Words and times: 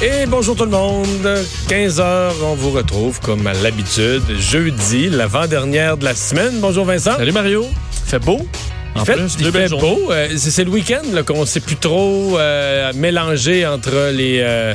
Et 0.00 0.26
bonjour 0.26 0.54
tout 0.54 0.64
le 0.64 0.70
monde. 0.70 1.44
15 1.68 1.98
heures, 1.98 2.34
on 2.44 2.54
vous 2.54 2.70
retrouve 2.70 3.20
comme 3.20 3.44
à 3.48 3.52
l'habitude, 3.52 4.22
jeudi, 4.38 5.08
l'avant-dernière 5.08 5.96
de 5.96 6.04
la 6.04 6.14
semaine. 6.14 6.60
Bonjour 6.60 6.84
Vincent. 6.84 7.16
Salut 7.16 7.32
Mario. 7.32 7.66
fait 8.06 8.20
beau. 8.20 8.38
En 8.94 9.04
fait, 9.04 9.18
il 9.40 9.50
fait 9.50 9.68
beau. 9.70 10.12
Euh, 10.12 10.28
c'est 10.36 10.62
le 10.62 10.70
week-end 10.70 11.02
qu'on 11.26 11.40
ne 11.40 11.46
sait 11.46 11.58
plus 11.58 11.74
trop 11.74 12.38
euh, 12.38 12.92
mélanger 12.94 13.66
entre 13.66 14.12
les, 14.12 14.38
euh, 14.40 14.74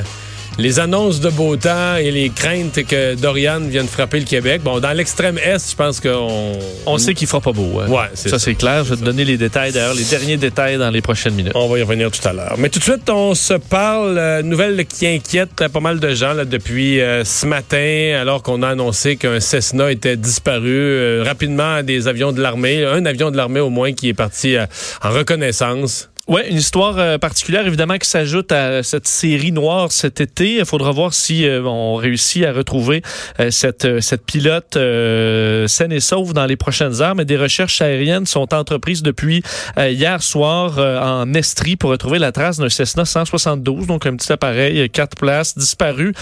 les 0.58 0.78
annonces 0.78 1.20
de 1.20 1.30
beau 1.30 1.56
temps 1.56 1.96
et 1.96 2.10
les 2.10 2.30
craintes 2.30 2.84
que 2.86 3.14
Dorian 3.14 3.60
vienne 3.60 3.88
frapper 3.88 4.20
le 4.20 4.24
Québec. 4.24 4.62
Bon, 4.62 4.80
dans 4.80 4.92
l'extrême 4.92 5.38
est, 5.38 5.70
je 5.70 5.76
pense 5.76 6.00
qu'on... 6.00 6.52
On 6.86 6.98
sait 6.98 7.14
qu'il 7.14 7.26
fera 7.26 7.40
pas 7.40 7.52
beau. 7.52 7.80
Hein. 7.80 7.88
Ouais, 7.88 8.08
ça, 8.14 8.38
c'est 8.38 8.54
clair. 8.54 8.84
Je 8.84 8.90
vais 8.90 8.96
te 8.96 9.04
donner 9.04 9.24
les 9.24 9.36
détails, 9.36 9.72
d'ailleurs, 9.72 9.94
les 9.94 10.04
derniers 10.04 10.36
détails 10.36 10.78
dans 10.78 10.90
les 10.90 11.02
prochaines 11.02 11.34
minutes. 11.34 11.52
On 11.54 11.68
va 11.68 11.78
y 11.78 11.82
revenir 11.82 12.10
tout 12.10 12.26
à 12.26 12.32
l'heure. 12.32 12.54
Mais 12.58 12.68
tout 12.68 12.78
de 12.78 12.84
suite, 12.84 13.08
on 13.10 13.34
se 13.34 13.54
parle, 13.54 14.16
euh, 14.18 14.42
nouvelle 14.42 14.84
qui 14.86 15.06
inquiète 15.06 15.68
pas 15.68 15.80
mal 15.80 16.00
de 16.00 16.14
gens 16.14 16.32
là, 16.32 16.44
depuis 16.44 17.00
euh, 17.00 17.24
ce 17.24 17.46
matin, 17.46 18.18
alors 18.20 18.42
qu'on 18.42 18.62
a 18.62 18.68
annoncé 18.68 19.16
qu'un 19.16 19.40
Cessna 19.40 19.90
était 19.90 20.16
disparu 20.16 20.70
euh, 20.70 21.22
rapidement 21.24 21.82
des 21.82 22.08
avions 22.08 22.32
de 22.32 22.40
l'armée. 22.40 22.84
Un 22.84 23.06
avion 23.06 23.30
de 23.30 23.36
l'armée 23.36 23.60
au 23.60 23.70
moins 23.70 23.92
qui 23.92 24.08
est 24.08 24.14
parti 24.14 24.56
en 25.02 25.10
reconnaissance. 25.10 26.10
Oui, 26.26 26.40
une 26.48 26.56
histoire 26.56 26.98
euh, 26.98 27.18
particulière, 27.18 27.66
évidemment, 27.66 27.98
qui 27.98 28.08
s'ajoute 28.08 28.50
à 28.50 28.82
cette 28.82 29.06
série 29.06 29.52
noire 29.52 29.92
cet 29.92 30.22
été. 30.22 30.54
Il 30.54 30.64
faudra 30.64 30.90
voir 30.90 31.12
si 31.12 31.46
euh, 31.46 31.62
on 31.64 31.96
réussit 31.96 32.44
à 32.44 32.52
retrouver 32.54 33.02
euh, 33.40 33.50
cette, 33.50 34.00
cette 34.00 34.24
pilote 34.24 34.72
saine 34.72 35.92
et 35.92 36.00
sauve 36.00 36.32
dans 36.32 36.46
les 36.46 36.56
prochaines 36.56 37.02
heures. 37.02 37.14
Mais 37.14 37.26
des 37.26 37.36
recherches 37.36 37.82
aériennes 37.82 38.24
sont 38.24 38.54
entreprises 38.54 39.02
depuis 39.02 39.42
hier 39.76 40.22
soir 40.22 40.78
en 40.78 41.34
Estrie 41.34 41.76
pour 41.76 41.90
retrouver 41.90 42.18
la 42.18 42.32
trace 42.32 42.58
d'un 42.58 42.68
Cessna 42.68 43.04
172, 43.04 43.86
donc 43.86 44.06
un 44.06 44.16
petit 44.16 44.32
appareil 44.32 44.88
quatre 44.90 45.16
places 45.16 45.56
disparu 45.56 46.14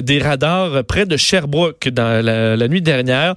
des 0.00 0.18
radars 0.18 0.84
près 0.84 1.06
de 1.06 1.16
Sherbrooke 1.16 1.88
dans 1.88 2.24
la, 2.24 2.56
la 2.56 2.68
nuit 2.68 2.82
dernière. 2.82 3.34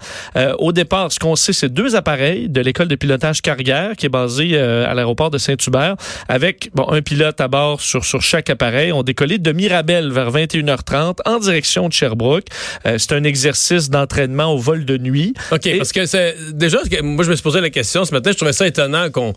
au 0.60 0.72
départ, 0.72 1.12
ce 1.12 1.20
qu'on 1.20 1.36
sait, 1.36 1.54
c'est 1.54 1.70
deux 1.70 1.96
appareils 1.96 2.50
de 2.50 2.62
l'école 2.62 2.88
de 2.88 2.96
pilotage 2.96 3.42
Carrière 3.42 3.96
qui 3.98 4.06
est 4.06 4.10
basée 4.10 4.58
à 4.58 4.94
l'aéroport 4.94 5.32
de 5.32 5.38
Saint-Hubert 5.38 5.96
avec 6.28 6.70
bon, 6.74 6.88
un 6.90 7.02
pilote 7.02 7.40
à 7.42 7.48
bord 7.48 7.82
sur, 7.82 8.06
sur 8.06 8.22
chaque 8.22 8.50
appareil. 8.50 8.92
On 8.92 9.04
décollé 9.04 9.38
de 9.38 9.52
Mirabel 9.52 10.12
vers 10.12 10.32
21h30 10.32 11.18
en 11.26 11.40
direction 11.40 11.88
de 11.88 11.94
Sherbrooke. 11.94 12.46
Euh, 12.86 12.98
c'est 12.98 13.14
un 13.14 13.24
exercice 13.24 13.90
d'entraînement 13.90 14.54
au 14.54 14.58
vol 14.58 14.86
de 14.86 14.98
nuit. 14.98 15.34
OK, 15.52 15.70
parce 15.78 15.92
que 15.92 16.06
c'est 16.06 16.36
déjà, 16.52 16.80
moi 17.02 17.24
je 17.24 17.30
me 17.30 17.36
suis 17.36 17.44
posé 17.44 17.62
la 17.62 17.70
question 17.70 18.06
ce 18.06 18.14
matin, 18.14 18.32
je 18.32 18.38
trouvais 18.38 18.54
ça 18.54 18.68
étonnant 18.68 19.10
qu'on 19.10 19.34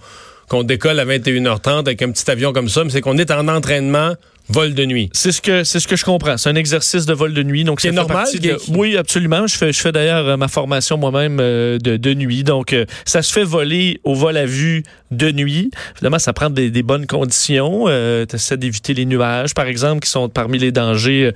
qu'on 0.48 0.62
décolle 0.62 1.00
à 1.00 1.04
21h30 1.04 1.80
avec 1.80 2.02
un 2.02 2.10
petit 2.12 2.30
avion 2.30 2.52
comme 2.52 2.68
ça, 2.68 2.84
mais 2.84 2.90
c'est 2.90 3.00
qu'on 3.00 3.18
est 3.18 3.30
en 3.30 3.48
entraînement 3.48 4.14
vol 4.48 4.74
de 4.74 4.84
nuit. 4.84 5.10
C'est 5.12 5.32
ce 5.32 5.40
que 5.40 5.64
c'est 5.64 5.80
ce 5.80 5.88
que 5.88 5.96
je 5.96 6.04
comprends. 6.04 6.36
C'est 6.36 6.48
un 6.48 6.54
exercice 6.54 7.06
de 7.06 7.12
vol 7.12 7.34
de 7.34 7.42
nuit. 7.42 7.64
Donc 7.64 7.80
c'est 7.80 7.92
normal. 7.92 8.26
De... 8.40 8.56
Oui, 8.68 8.96
absolument. 8.96 9.46
Je 9.46 9.56
fais 9.56 9.72
je 9.72 9.80
fais 9.80 9.92
d'ailleurs 9.92 10.26
euh, 10.26 10.36
ma 10.36 10.48
formation 10.48 10.96
moi-même 10.96 11.38
euh, 11.40 11.78
de, 11.78 11.96
de, 11.96 12.14
nuit. 12.14 12.44
Donc 12.44 12.72
euh, 12.72 12.84
ça 13.04 13.22
se 13.22 13.32
fait 13.32 13.44
voler 13.44 14.00
au 14.04 14.14
vol 14.14 14.36
à 14.36 14.46
vue 14.46 14.84
de 15.10 15.30
nuit. 15.30 15.70
Évidemment, 15.96 16.18
ça 16.18 16.32
prend 16.32 16.50
des, 16.50 16.70
des 16.70 16.82
bonnes 16.82 17.06
conditions. 17.06 17.84
Euh, 17.88 18.26
tu 18.26 18.36
essaies 18.36 18.56
d'éviter 18.56 18.94
les 18.94 19.06
nuages, 19.06 19.54
par 19.54 19.66
exemple, 19.66 20.00
qui 20.00 20.10
sont 20.10 20.28
parmi 20.28 20.58
les 20.58 20.72
dangers 20.72 21.32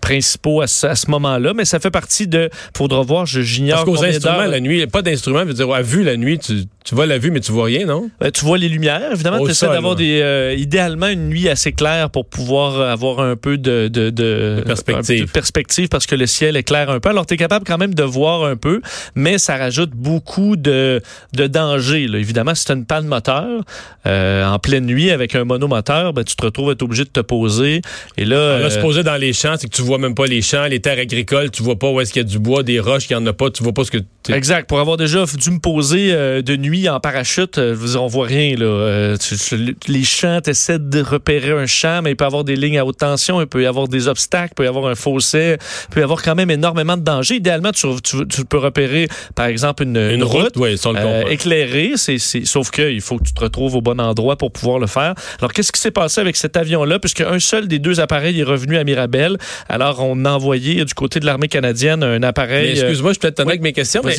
principaux 0.00 0.60
à 0.60 0.66
ce, 0.66 0.86
à 0.86 0.94
ce 0.94 1.10
moment-là. 1.10 1.52
Mais 1.54 1.64
ça 1.64 1.78
fait 1.78 1.90
partie 1.90 2.26
de. 2.26 2.50
Faudra 2.76 3.02
voir. 3.02 3.26
J'ignore. 3.26 3.84
Parce 3.84 3.98
qu'aux 3.98 4.04
instruments 4.04 4.46
la 4.46 4.60
nuit, 4.60 4.86
pas 4.86 5.02
d'instruments. 5.02 5.44
Veut 5.44 5.54
dire 5.54 5.72
à 5.72 5.82
vue 5.82 6.02
la 6.02 6.16
nuit, 6.16 6.38
tu, 6.38 6.64
tu 6.84 6.94
vois 6.94 7.06
la 7.06 7.18
vue, 7.18 7.30
mais 7.30 7.40
tu 7.40 7.52
vois 7.52 7.66
rien, 7.66 7.86
non? 7.86 8.10
Ben, 8.20 8.30
Tu 8.30 8.44
vois 8.44 8.58
les 8.58 8.68
lumières. 8.68 9.12
Évidemment, 9.12 9.44
tu 9.44 9.50
essaies 9.50 9.68
d'avoir 9.68 9.96
des 9.96 10.54
idéalement 10.58 11.08
une 11.08 11.28
nuit 11.28 11.48
assez 11.48 11.72
claire 11.72 11.99
pour 12.08 12.26
pouvoir 12.26 12.80
avoir 12.80 13.20
un 13.20 13.36
peu 13.36 13.58
de, 13.58 13.88
de, 13.88 14.10
de, 14.10 14.62
perspective. 14.66 15.26
de, 15.26 15.30
perspective. 15.30 15.88
parce 15.88 16.06
que 16.06 16.14
le 16.14 16.26
ciel 16.26 16.56
est 16.56 16.62
clair 16.62 16.90
un 16.90 17.00
peu. 17.00 17.08
Alors, 17.08 17.26
tu 17.26 17.34
es 17.34 17.36
capable 17.36 17.64
quand 17.64 17.78
même 17.78 17.94
de 17.94 18.02
voir 18.02 18.44
un 18.44 18.56
peu, 18.56 18.80
mais 19.14 19.38
ça 19.38 19.56
rajoute 19.56 19.90
beaucoup 19.90 20.56
de, 20.56 21.00
de 21.34 21.46
danger. 21.46 22.06
Là. 22.06 22.18
Évidemment, 22.18 22.54
si 22.54 22.64
tu 22.64 22.72
as 22.72 22.74
une 22.74 22.86
panne 22.86 23.06
moteur 23.06 23.62
euh, 24.06 24.46
en 24.46 24.58
pleine 24.58 24.86
nuit 24.86 25.10
avec 25.10 25.34
un 25.34 25.44
monomoteur, 25.44 26.12
ben, 26.12 26.24
tu 26.24 26.36
te 26.36 26.44
retrouves 26.44 26.70
à 26.70 26.72
être 26.72 26.82
obligé 26.82 27.04
de 27.04 27.10
te 27.10 27.20
poser. 27.20 27.82
Et 28.16 28.24
là, 28.24 28.56
Alors, 28.56 28.70
se 28.70 28.78
poser 28.78 29.02
dans 29.02 29.16
les 29.16 29.32
champs, 29.32 29.54
c'est 29.58 29.68
que 29.68 29.74
tu 29.74 29.82
vois 29.82 29.98
même 29.98 30.14
pas 30.14 30.26
les 30.26 30.42
champs, 30.42 30.66
les 30.66 30.80
terres 30.80 30.98
agricoles, 30.98 31.50
tu 31.50 31.62
vois 31.62 31.78
pas 31.78 31.90
où 31.90 32.00
est-ce 32.00 32.12
qu'il 32.12 32.22
y 32.22 32.24
a 32.24 32.28
du 32.28 32.38
bois, 32.38 32.62
des 32.62 32.80
roches, 32.80 33.06
qu'il 33.06 33.16
y 33.16 33.20
en 33.20 33.26
a 33.26 33.32
pas, 33.32 33.50
tu 33.50 33.62
vois 33.62 33.72
pas 33.72 33.84
ce 33.84 33.90
que 33.90 33.98
Exact. 34.28 34.68
Pour 34.68 34.80
avoir 34.80 34.96
déjà 34.96 35.24
dû 35.24 35.50
me 35.50 35.58
poser 35.58 36.12
euh, 36.12 36.42
de 36.42 36.56
nuit 36.56 36.88
en 36.88 37.00
parachute, 37.00 37.58
euh, 37.58 37.76
on 37.96 38.06
voit 38.06 38.26
rien. 38.26 38.54
Là. 38.56 38.66
Euh, 38.66 39.16
tu, 39.16 39.36
tu, 39.36 39.76
les 39.88 40.04
champs, 40.04 40.40
tu 40.42 40.50
essaies 40.50 40.78
de 40.78 41.00
repérer 41.00 41.52
un 41.52 41.66
champ, 41.66 41.89
mais 42.02 42.10
il 42.12 42.16
peut 42.16 42.24
y 42.24 42.26
avoir 42.26 42.44
des 42.44 42.56
lignes 42.56 42.78
à 42.78 42.84
haute 42.84 42.98
tension, 42.98 43.40
il 43.40 43.46
peut 43.46 43.62
y 43.62 43.66
avoir 43.66 43.88
des 43.88 44.08
obstacles, 44.08 44.52
il 44.52 44.56
peut 44.56 44.64
y 44.64 44.68
avoir 44.68 44.86
un 44.86 44.94
fossé, 44.94 45.56
il 45.58 45.94
peut 45.94 46.00
y 46.00 46.02
avoir 46.02 46.22
quand 46.22 46.34
même 46.34 46.50
énormément 46.50 46.96
de 46.96 47.02
dangers. 47.02 47.36
Idéalement, 47.36 47.72
tu, 47.72 47.86
tu 48.02 48.44
peux 48.44 48.58
repérer, 48.58 49.08
par 49.34 49.46
exemple, 49.46 49.82
une, 49.82 49.96
une, 49.96 50.10
une 50.16 50.24
route, 50.24 50.56
euh, 50.56 51.24
éclairée. 51.28 51.92
C'est, 51.96 52.18
sauf 52.18 52.70
qu'il 52.70 53.00
faut 53.00 53.18
que 53.18 53.24
tu 53.24 53.34
te 53.34 53.40
retrouves 53.40 53.76
au 53.76 53.80
bon 53.80 54.00
endroit 54.00 54.36
pour 54.36 54.52
pouvoir 54.52 54.78
le 54.78 54.86
faire. 54.86 55.14
Alors, 55.38 55.52
qu'est-ce 55.52 55.72
qui 55.72 55.80
s'est 55.80 55.90
passé 55.90 56.20
avec 56.20 56.36
cet 56.36 56.56
avion-là? 56.56 56.98
Puisque 56.98 57.22
un 57.22 57.38
seul 57.38 57.68
des 57.68 57.78
deux 57.78 58.00
appareils 58.00 58.40
est 58.40 58.44
revenu 58.44 58.76
à 58.76 58.84
Mirabel. 58.84 59.36
Alors, 59.68 60.00
on 60.00 60.24
a 60.24 60.30
envoyé 60.30 60.84
du 60.84 60.94
côté 60.94 61.20
de 61.20 61.26
l'armée 61.26 61.48
canadienne 61.48 62.02
un 62.02 62.22
appareil. 62.22 62.70
excuse-moi, 62.70 63.12
je 63.12 63.18
peux 63.18 63.28
être 63.28 63.40
oui. 63.40 63.50
avec 63.50 63.62
mes 63.62 63.72
questions, 63.72 64.02
mais 64.04 64.14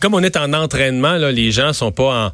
comme 0.00 0.14
on 0.14 0.22
est 0.22 0.36
en 0.36 0.52
entraînement, 0.52 1.14
là, 1.14 1.30
les 1.30 1.50
gens 1.50 1.72
sont 1.72 1.92
pas 1.92 2.26
en 2.26 2.30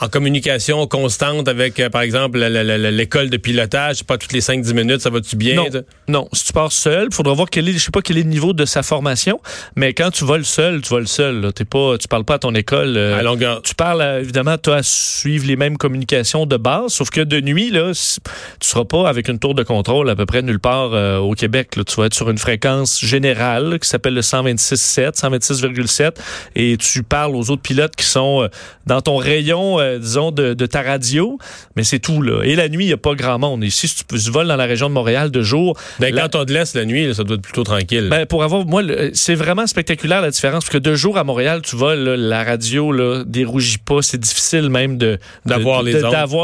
en 0.00 0.08
communication 0.08 0.86
constante 0.86 1.48
avec, 1.48 1.80
euh, 1.80 1.88
par 1.88 2.02
exemple, 2.02 2.38
l'école 2.38 3.30
de 3.30 3.36
pilotage, 3.36 4.04
pas 4.04 4.18
toutes 4.18 4.32
les 4.32 4.40
5-10 4.40 4.74
minutes, 4.74 5.00
ça 5.00 5.10
va-tu 5.10 5.36
bien? 5.36 5.54
Non. 5.54 5.66
non, 6.08 6.28
si 6.32 6.46
tu 6.46 6.52
pars 6.52 6.72
seul, 6.72 7.08
il 7.10 7.14
faudra 7.14 7.32
voir 7.34 7.48
quel 7.50 7.68
est, 7.68 7.72
je 7.72 7.78
sais 7.78 7.90
pas 7.90 8.02
quel 8.02 8.18
est 8.18 8.22
le 8.22 8.28
niveau 8.28 8.52
de 8.52 8.64
sa 8.64 8.82
formation, 8.82 9.40
mais 9.74 9.94
quand 9.94 10.10
tu 10.10 10.24
voles 10.24 10.44
seul, 10.44 10.82
tu 10.82 10.90
voles 10.90 11.08
seul. 11.08 11.40
Là. 11.40 11.52
T'es 11.52 11.64
pas, 11.64 11.96
tu 11.98 12.08
parles 12.08 12.24
pas 12.24 12.34
à 12.34 12.38
ton 12.38 12.54
école. 12.54 12.96
Euh, 12.96 13.18
à 13.18 13.22
longueur. 13.22 13.62
Tu 13.62 13.74
parles, 13.74 14.20
évidemment, 14.20 14.56
as 14.66 14.70
à 14.70 14.82
suivre 14.82 15.46
les 15.46 15.56
mêmes 15.56 15.78
communications 15.78 16.46
de 16.46 16.56
base, 16.56 16.92
sauf 16.92 17.10
que 17.10 17.22
de 17.22 17.40
nuit, 17.40 17.70
là, 17.70 17.92
tu 17.94 18.68
seras 18.68 18.84
pas 18.84 19.08
avec 19.08 19.28
une 19.28 19.38
tour 19.38 19.54
de 19.54 19.62
contrôle 19.62 20.10
à 20.10 20.16
peu 20.16 20.26
près 20.26 20.42
nulle 20.42 20.60
part 20.60 20.92
euh, 20.92 21.18
au 21.18 21.32
Québec. 21.32 21.76
Là. 21.76 21.84
Tu 21.84 21.96
vas 21.96 22.06
être 22.06 22.14
sur 22.14 22.28
une 22.28 22.38
fréquence 22.38 23.00
générale 23.00 23.70
là, 23.70 23.78
qui 23.78 23.88
s'appelle 23.88 24.14
le 24.14 24.20
126.7, 24.20 25.18
126,7, 25.18 26.12
et 26.54 26.76
tu 26.76 27.02
parles 27.02 27.34
aux 27.34 27.50
autres 27.50 27.62
pilotes 27.62 27.96
qui 27.96 28.04
sont 28.04 28.48
dans 28.86 29.00
ton 29.00 29.16
rayon 29.16 29.78
euh, 29.86 29.98
disons, 29.98 30.30
de, 30.30 30.54
de, 30.54 30.66
ta 30.66 30.82
radio, 30.82 31.38
mais 31.76 31.84
c'est 31.84 31.98
tout, 31.98 32.22
là. 32.22 32.42
Et 32.44 32.56
la 32.56 32.68
nuit, 32.68 32.84
il 32.84 32.88
n'y 32.88 32.92
a 32.92 32.98
pas 32.98 33.14
grand 33.14 33.38
monde. 33.38 33.64
Ici, 33.64 33.88
si 33.88 34.04
tu, 34.04 34.04
tu 34.04 34.30
voles 34.30 34.48
dans 34.48 34.56
la 34.56 34.66
région 34.66 34.88
de 34.88 34.94
Montréal 34.94 35.30
de 35.30 35.42
jour... 35.42 35.78
Ben, 35.98 36.14
la... 36.14 36.22
quand 36.22 36.40
on 36.40 36.44
te 36.44 36.52
laisse 36.52 36.74
la 36.74 36.84
nuit, 36.84 37.06
là, 37.06 37.14
ça 37.14 37.24
doit 37.24 37.36
être 37.36 37.42
plutôt 37.42 37.64
tranquille. 37.64 38.08
Ben, 38.10 38.26
pour 38.26 38.44
avoir... 38.44 38.66
Moi, 38.66 38.82
c'est 39.12 39.34
vraiment 39.34 39.66
spectaculaire, 39.66 40.20
la 40.20 40.30
différence, 40.30 40.64
parce 40.64 40.72
que 40.72 40.78
de 40.78 40.94
jour 40.94 41.18
à 41.18 41.24
Montréal, 41.24 41.62
tu 41.62 41.76
voles, 41.76 42.00
là, 42.00 42.16
la 42.16 42.44
radio, 42.44 42.92
là, 42.92 43.24
dérougit 43.24 43.78
pas. 43.78 44.02
C'est 44.02 44.20
difficile 44.20 44.70
même 44.70 44.98
de... 44.98 45.18
D'avoir 45.44 45.82
les 45.82 45.96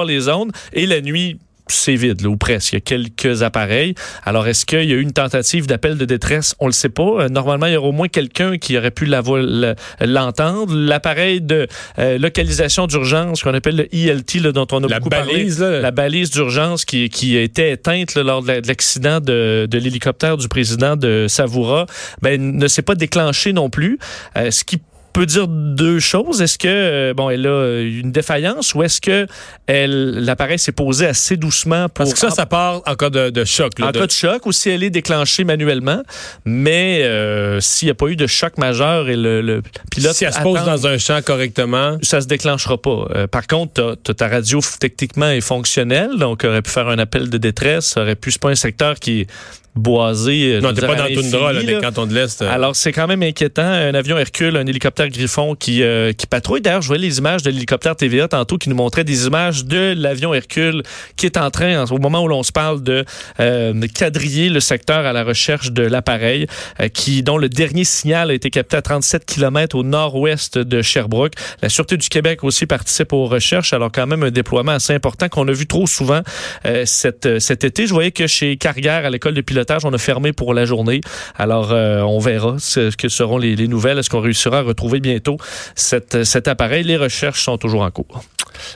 les 0.07 0.29
ondes. 0.29 0.53
Et 0.73 0.87
la 0.87 1.01
nuit 1.01 1.39
c'est 1.75 1.95
vide, 1.95 2.21
là, 2.23 2.29
ou 2.29 2.37
presque. 2.37 2.73
Il 2.73 2.77
y 2.77 2.79
a 2.79 2.81
quelques 2.81 3.43
appareils. 3.43 3.95
Alors, 4.25 4.47
est-ce 4.47 4.67
qu'il 4.67 4.85
y 4.85 4.93
a 4.93 4.97
eu 4.97 5.01
une 5.01 5.13
tentative 5.13 5.67
d'appel 5.67 5.99
de 5.99 6.05
détresse? 6.05 6.55
On 6.61 6.67
le 6.67 6.73
sait 6.73 6.89
pas. 6.89 7.03
Euh, 7.03 7.29
normalement, 7.29 7.67
il 7.67 7.75
y 7.75 7.77
aurait 7.77 7.89
au 7.89 7.93
moins 7.93 8.09
quelqu'un 8.09 8.59
qui 8.59 8.77
aurait 8.77 8.91
pu 8.91 9.07
l'entendre. 9.07 10.75
L'appareil 10.75 11.41
de 11.41 11.67
euh, 11.99 12.19
localisation 12.19 12.87
d'urgence, 12.87 13.43
qu'on 13.43 13.55
appelle 13.55 13.77
le 13.77 13.95
ELT, 13.95 14.41
là, 14.41 14.53
dont 14.53 14.67
on 14.73 14.85
a 14.85 14.89
la 14.89 14.99
beaucoup 14.99 15.11
balise, 15.11 15.59
parlé. 15.59 15.77
Là. 15.77 15.81
La 15.81 15.91
balise 15.91 16.31
d'urgence 16.31 16.85
qui, 16.85 17.09
qui 17.09 17.37
était 17.37 17.73
éteinte 17.73 18.15
là, 18.15 18.23
lors 18.23 18.43
de 18.43 18.63
l'accident 18.67 19.21
de, 19.21 19.67
de 19.71 19.79
l'hélicoptère 19.79 20.37
du 20.37 20.49
président 20.49 20.97
de 20.97 21.27
Savoura, 21.29 21.87
ben, 22.21 22.59
ne 22.59 22.69
s'est 22.69 22.83
pas 22.83 22.95
déclenchée 22.95 23.53
non 23.53 23.71
plus. 23.71 23.99
Euh, 24.37 24.51
ce 24.51 24.65
qui 24.65 24.79
peut 25.13 25.27
dire 25.27 25.47
deux 25.49 26.01
choses. 26.01 26.43
Est-ce 26.43 26.59
que 26.59 26.69
euh, 26.69 27.15
bon, 27.15 27.31
elle 27.31 27.47
a 27.47 27.81
une 27.81 28.13
défaillance 28.13 28.75
ou 28.75 28.83
est-ce 28.83 29.01
que 29.01 29.27
elle 29.67 30.25
l'appareil 30.25 30.59
s'est 30.59 30.73
posé 30.73 31.07
assez 31.07 31.37
doucement 31.37 31.89
pour 31.89 32.05
Parce 32.05 32.15
que 32.15 32.19
ça, 32.19 32.31
ça 32.31 32.47
part 32.47 32.83
en 32.87 32.95
cas 32.95 33.11
de, 33.11 33.31
de 33.31 33.45
choc. 33.45 33.79
Là, 33.79 33.89
en 33.89 33.93
de... 33.93 34.01
cas 34.01 34.07
de 34.07 34.13
choc 34.13 34.47
ou 34.47 34.53
si 34.53 34.71
elle 34.71 34.83
est 34.83 34.91
déclenchée 34.91 35.45
manuellement. 35.45 36.03
Mais 36.45 37.03
euh, 37.03 37.61
s'il 37.61 37.87
n'y 37.87 37.91
a 37.93 37.95
pas 37.95 38.09
eu 38.09 38.17
de 38.17 38.27
choc 38.27 38.59
majeur 38.59 39.09
et 39.09 39.17
le, 39.17 39.41
le 39.41 39.63
pilote 39.91 40.15
si 40.15 40.25
elle 40.25 40.33
se 40.33 40.41
pose 40.41 40.65
dans 40.65 40.87
un 40.87 40.99
champ 40.99 41.21
correctement, 41.25 41.99
ça 42.03 42.21
se 42.21 42.27
déclenchera 42.27 42.77
pas. 42.81 43.07
Euh, 43.15 43.27
par 43.27 43.47
contre, 43.47 43.95
ta 43.95 44.29
radio 44.29 44.61
techniquement 44.81 45.31
est 45.31 45.41
fonctionnelle, 45.41 46.19
donc 46.19 46.45
aurait 46.45 46.63
pu 46.63 46.71
faire 46.71 46.89
un 46.89 46.99
appel 46.99 47.31
de 47.31 47.39
détresse, 47.39 47.97
aurait 47.97 48.17
pu 48.17 48.33
c'est 48.33 48.41
pas 48.41 48.51
un 48.51 48.55
secteur 48.55 48.99
qui 48.99 49.27
boisée. 49.75 50.55
euh, 50.57 50.61
Non, 50.61 50.73
t'es 50.73 50.83
pas 50.87 50.95
dans 50.95 51.05
à 51.05 51.09
Toundra, 51.09 51.53
là, 51.53 51.63
des 51.63 51.73
là. 51.75 51.81
cantons 51.81 52.07
de 52.07 52.15
l'Est. 52.15 52.43
euh. 52.43 52.51
Alors, 52.51 52.77
c'est 52.77 52.93
quand 52.93 53.07
même 53.07 53.23
inquiétant. 53.23 53.63
Un 53.63 53.95
avion 53.95 54.19
Hercule, 54.19 54.57
un 54.57 54.67
hélicoptère 54.67 55.09
Griffon 55.09 55.55
qui, 55.55 55.83
euh, 55.83 56.13
qui 56.13 56.27
patrouille. 56.27 56.61
D'ailleurs, 56.61 56.83
je 56.83 56.89
voyais 56.89 57.03
les 57.03 57.19
images 57.19 57.43
de 57.43 57.51
l'hélicoptère 57.51 57.97
TVA 57.97 58.29
tantôt 58.29 58.59
qui 58.59 58.69
nous 58.69 58.75
montrait 58.77 59.05
des 59.05 59.27
images 59.27 59.65
de 59.65 59.95
l'avion 59.97 60.35
Hercule 60.35 60.83
qui 61.17 61.27
est 61.27 61.37
en 61.37 61.51
train, 61.51 61.85
au 61.91 61.99
moment 61.99 62.23
où 62.23 62.29
l'on 62.29 62.43
se 62.43 62.53
parle, 62.53 62.83
de 62.83 63.05
euh, 63.41 63.73
quadriller 63.95 64.49
le 64.51 64.61
secteur 64.61 65.07
à 65.07 65.13
la 65.13 65.25
recherche 65.25 65.73
de 65.73 65.83
l'appareil, 65.83 66.47
euh, 66.81 66.89
qui 66.89 67.23
dont 67.23 67.39
le 67.39 67.49
dernier 67.49 67.85
signal 67.85 68.31
a 68.31 68.35
été 68.35 68.51
capté 68.51 68.77
à 68.77 68.83
37 68.83 69.25
km 69.25 69.77
au 69.77 69.83
nord-ouest 69.83 70.59
de 70.59 70.83
Sherbrooke. 70.83 71.33
La 71.63 71.69
Sûreté 71.69 71.97
du 71.97 72.09
Québec 72.09 72.45
aussi 72.45 72.67
participe 72.67 73.13
aux 73.13 73.27
recherches, 73.27 73.73
alors 73.73 73.91
quand 73.93 74.07
même 74.07 74.23
un 74.23 74.31
déploiement 74.31 74.73
assez 74.73 74.93
important 74.93 75.29
qu'on 75.29 75.49
a 75.49 75.53
vu 75.53 75.67
trop 75.67 75.87
souvent 75.87 76.21
euh, 76.67 76.83
cet, 76.85 77.39
cet 77.39 77.65
été. 77.65 77.87
Je 77.87 77.93
voyais 77.95 78.11
que 78.11 78.27
chez 78.27 78.57
Carrière, 78.57 79.05
à 79.07 79.11
l'école 79.11 79.35
de 79.35 79.41
pilotage, 79.41 79.62
on 79.85 79.93
a 79.93 79.99
fermé 79.99 80.33
pour 80.33 80.55
la 80.55 80.65
journée. 80.65 81.01
Alors, 81.37 81.73
euh, 81.73 82.01
on 82.03 82.19
verra 82.19 82.57
ce 82.59 82.95
que 82.95 83.09
seront 83.09 83.39
les, 83.39 83.57
les 83.57 83.69
nouvelles. 83.69 83.99
Est-ce 83.99 84.11
qu'on 84.11 84.21
réussira 84.21 84.59
à 84.59 84.63
retrouver 84.63 85.01
bientôt 85.01 85.37
cette, 85.75 86.25
cet 86.25 86.49
appareil? 86.49 86.85
Les 86.85 86.97
recherches 86.97 87.43
sont 87.45 87.59
toujours 87.59 87.83
en 87.83 87.91
cours. 87.91 88.23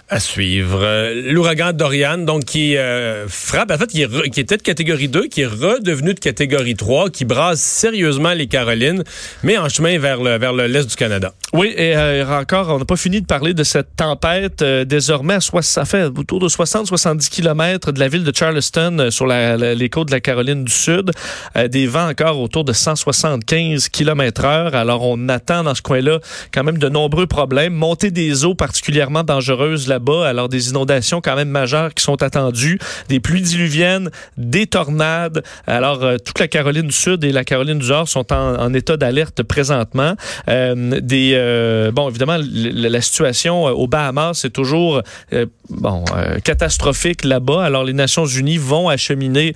À 0.08 0.18
suivre. 0.20 1.12
L'ouragan 1.30 1.72
Dorian, 1.72 2.18
donc 2.18 2.44
qui 2.44 2.76
euh, 2.76 3.28
frappe, 3.28 3.70
en 3.70 3.78
fait, 3.78 3.86
qui, 3.88 4.04
re- 4.04 4.30
qui 4.30 4.40
était 4.40 4.56
de 4.56 4.62
catégorie 4.62 5.08
2, 5.08 5.26
qui 5.28 5.42
est 5.42 5.46
redevenu 5.46 6.14
de 6.14 6.18
catégorie 6.20 6.74
3, 6.74 7.10
qui 7.10 7.24
brasse 7.24 7.60
sérieusement 7.60 8.32
les 8.32 8.46
Carolines, 8.46 9.04
mais 9.42 9.58
en 9.58 9.68
chemin 9.68 9.98
vers 9.98 10.22
le 10.22 10.38
vers 10.38 10.52
le 10.54 10.66
l'est 10.66 10.88
du 10.88 10.96
Canada. 10.96 11.34
Oui, 11.52 11.72
et 11.76 11.94
euh, 11.96 12.26
encore, 12.40 12.70
on 12.70 12.78
n'a 12.78 12.84
pas 12.84 12.96
fini 12.96 13.20
de 13.20 13.26
parler 13.26 13.52
de 13.54 13.62
cette 13.64 13.94
tempête. 13.96 14.62
euh, 14.62 14.84
désormais, 14.84 15.34
à 15.34 15.40
soix- 15.40 15.62
ça 15.62 15.84
fait 15.84 16.04
autour 16.04 16.40
de 16.40 16.48
60-70 16.48 17.28
km 17.28 17.92
de 17.92 18.00
la 18.00 18.08
ville 18.08 18.24
de 18.24 18.32
Charleston 18.34 18.96
euh, 18.98 19.10
sur 19.10 19.26
la- 19.26 19.56
la- 19.56 19.74
les 19.74 19.88
côtes 19.90 20.08
de 20.08 20.12
la 20.12 20.20
Caroline 20.20 20.64
du 20.64 20.72
Sud. 20.76 21.10
Euh, 21.56 21.68
des 21.68 21.86
vents 21.86 22.08
encore 22.08 22.40
autour 22.40 22.64
de 22.64 22.72
175 22.72 23.88
km 23.88 24.44
heure. 24.44 24.74
Alors, 24.74 25.02
on 25.02 25.28
attend 25.28 25.64
dans 25.64 25.74
ce 25.74 25.82
coin-là 25.82 26.20
quand 26.52 26.64
même 26.64 26.78
de 26.78 26.88
nombreux 26.88 27.26
problèmes. 27.26 27.74
Montée 27.74 28.10
des 28.10 28.44
eaux 28.44 28.54
particulièrement 28.54 29.22
dangereuses 29.22 29.88
là-bas. 29.88 30.28
Alors, 30.28 30.48
des 30.48 30.70
inondations 30.70 31.20
quand 31.20 31.36
même 31.36 31.48
majeures 31.48 31.94
qui 31.94 32.04
sont 32.04 32.22
attendues. 32.22 32.78
Des 33.08 33.20
pluies 33.20 33.42
diluviennes, 33.42 34.10
des 34.36 34.66
tornades. 34.66 35.42
Alors, 35.66 36.04
euh, 36.04 36.16
toute 36.18 36.38
la 36.38 36.48
Caroline 36.48 36.86
du 36.86 36.94
Sud 36.94 37.24
et 37.24 37.32
la 37.32 37.44
Caroline 37.44 37.78
du 37.78 37.88
Nord 37.88 38.08
sont 38.08 38.32
en, 38.32 38.74
état 38.74 38.96
d'alerte 38.96 39.42
présentement. 39.42 40.14
Euh, 40.48 41.00
des 41.00 41.34
euh, 41.34 41.90
bon, 41.90 42.08
évidemment, 42.08 42.38
la 42.40 43.00
situation 43.00 43.68
euh, 43.68 43.72
aux 43.72 43.86
Bahamas 43.86 44.34
c'est 44.34 44.52
toujours 44.52 45.02
euh, 45.32 45.46
bon 45.68 46.04
catastrophique 46.44 47.24
là-bas. 47.24 47.64
Alors, 47.64 47.84
les 47.84 47.92
Nations 47.92 48.26
Unies 48.26 48.58
vont 48.58 48.88
acheminer 48.88 49.54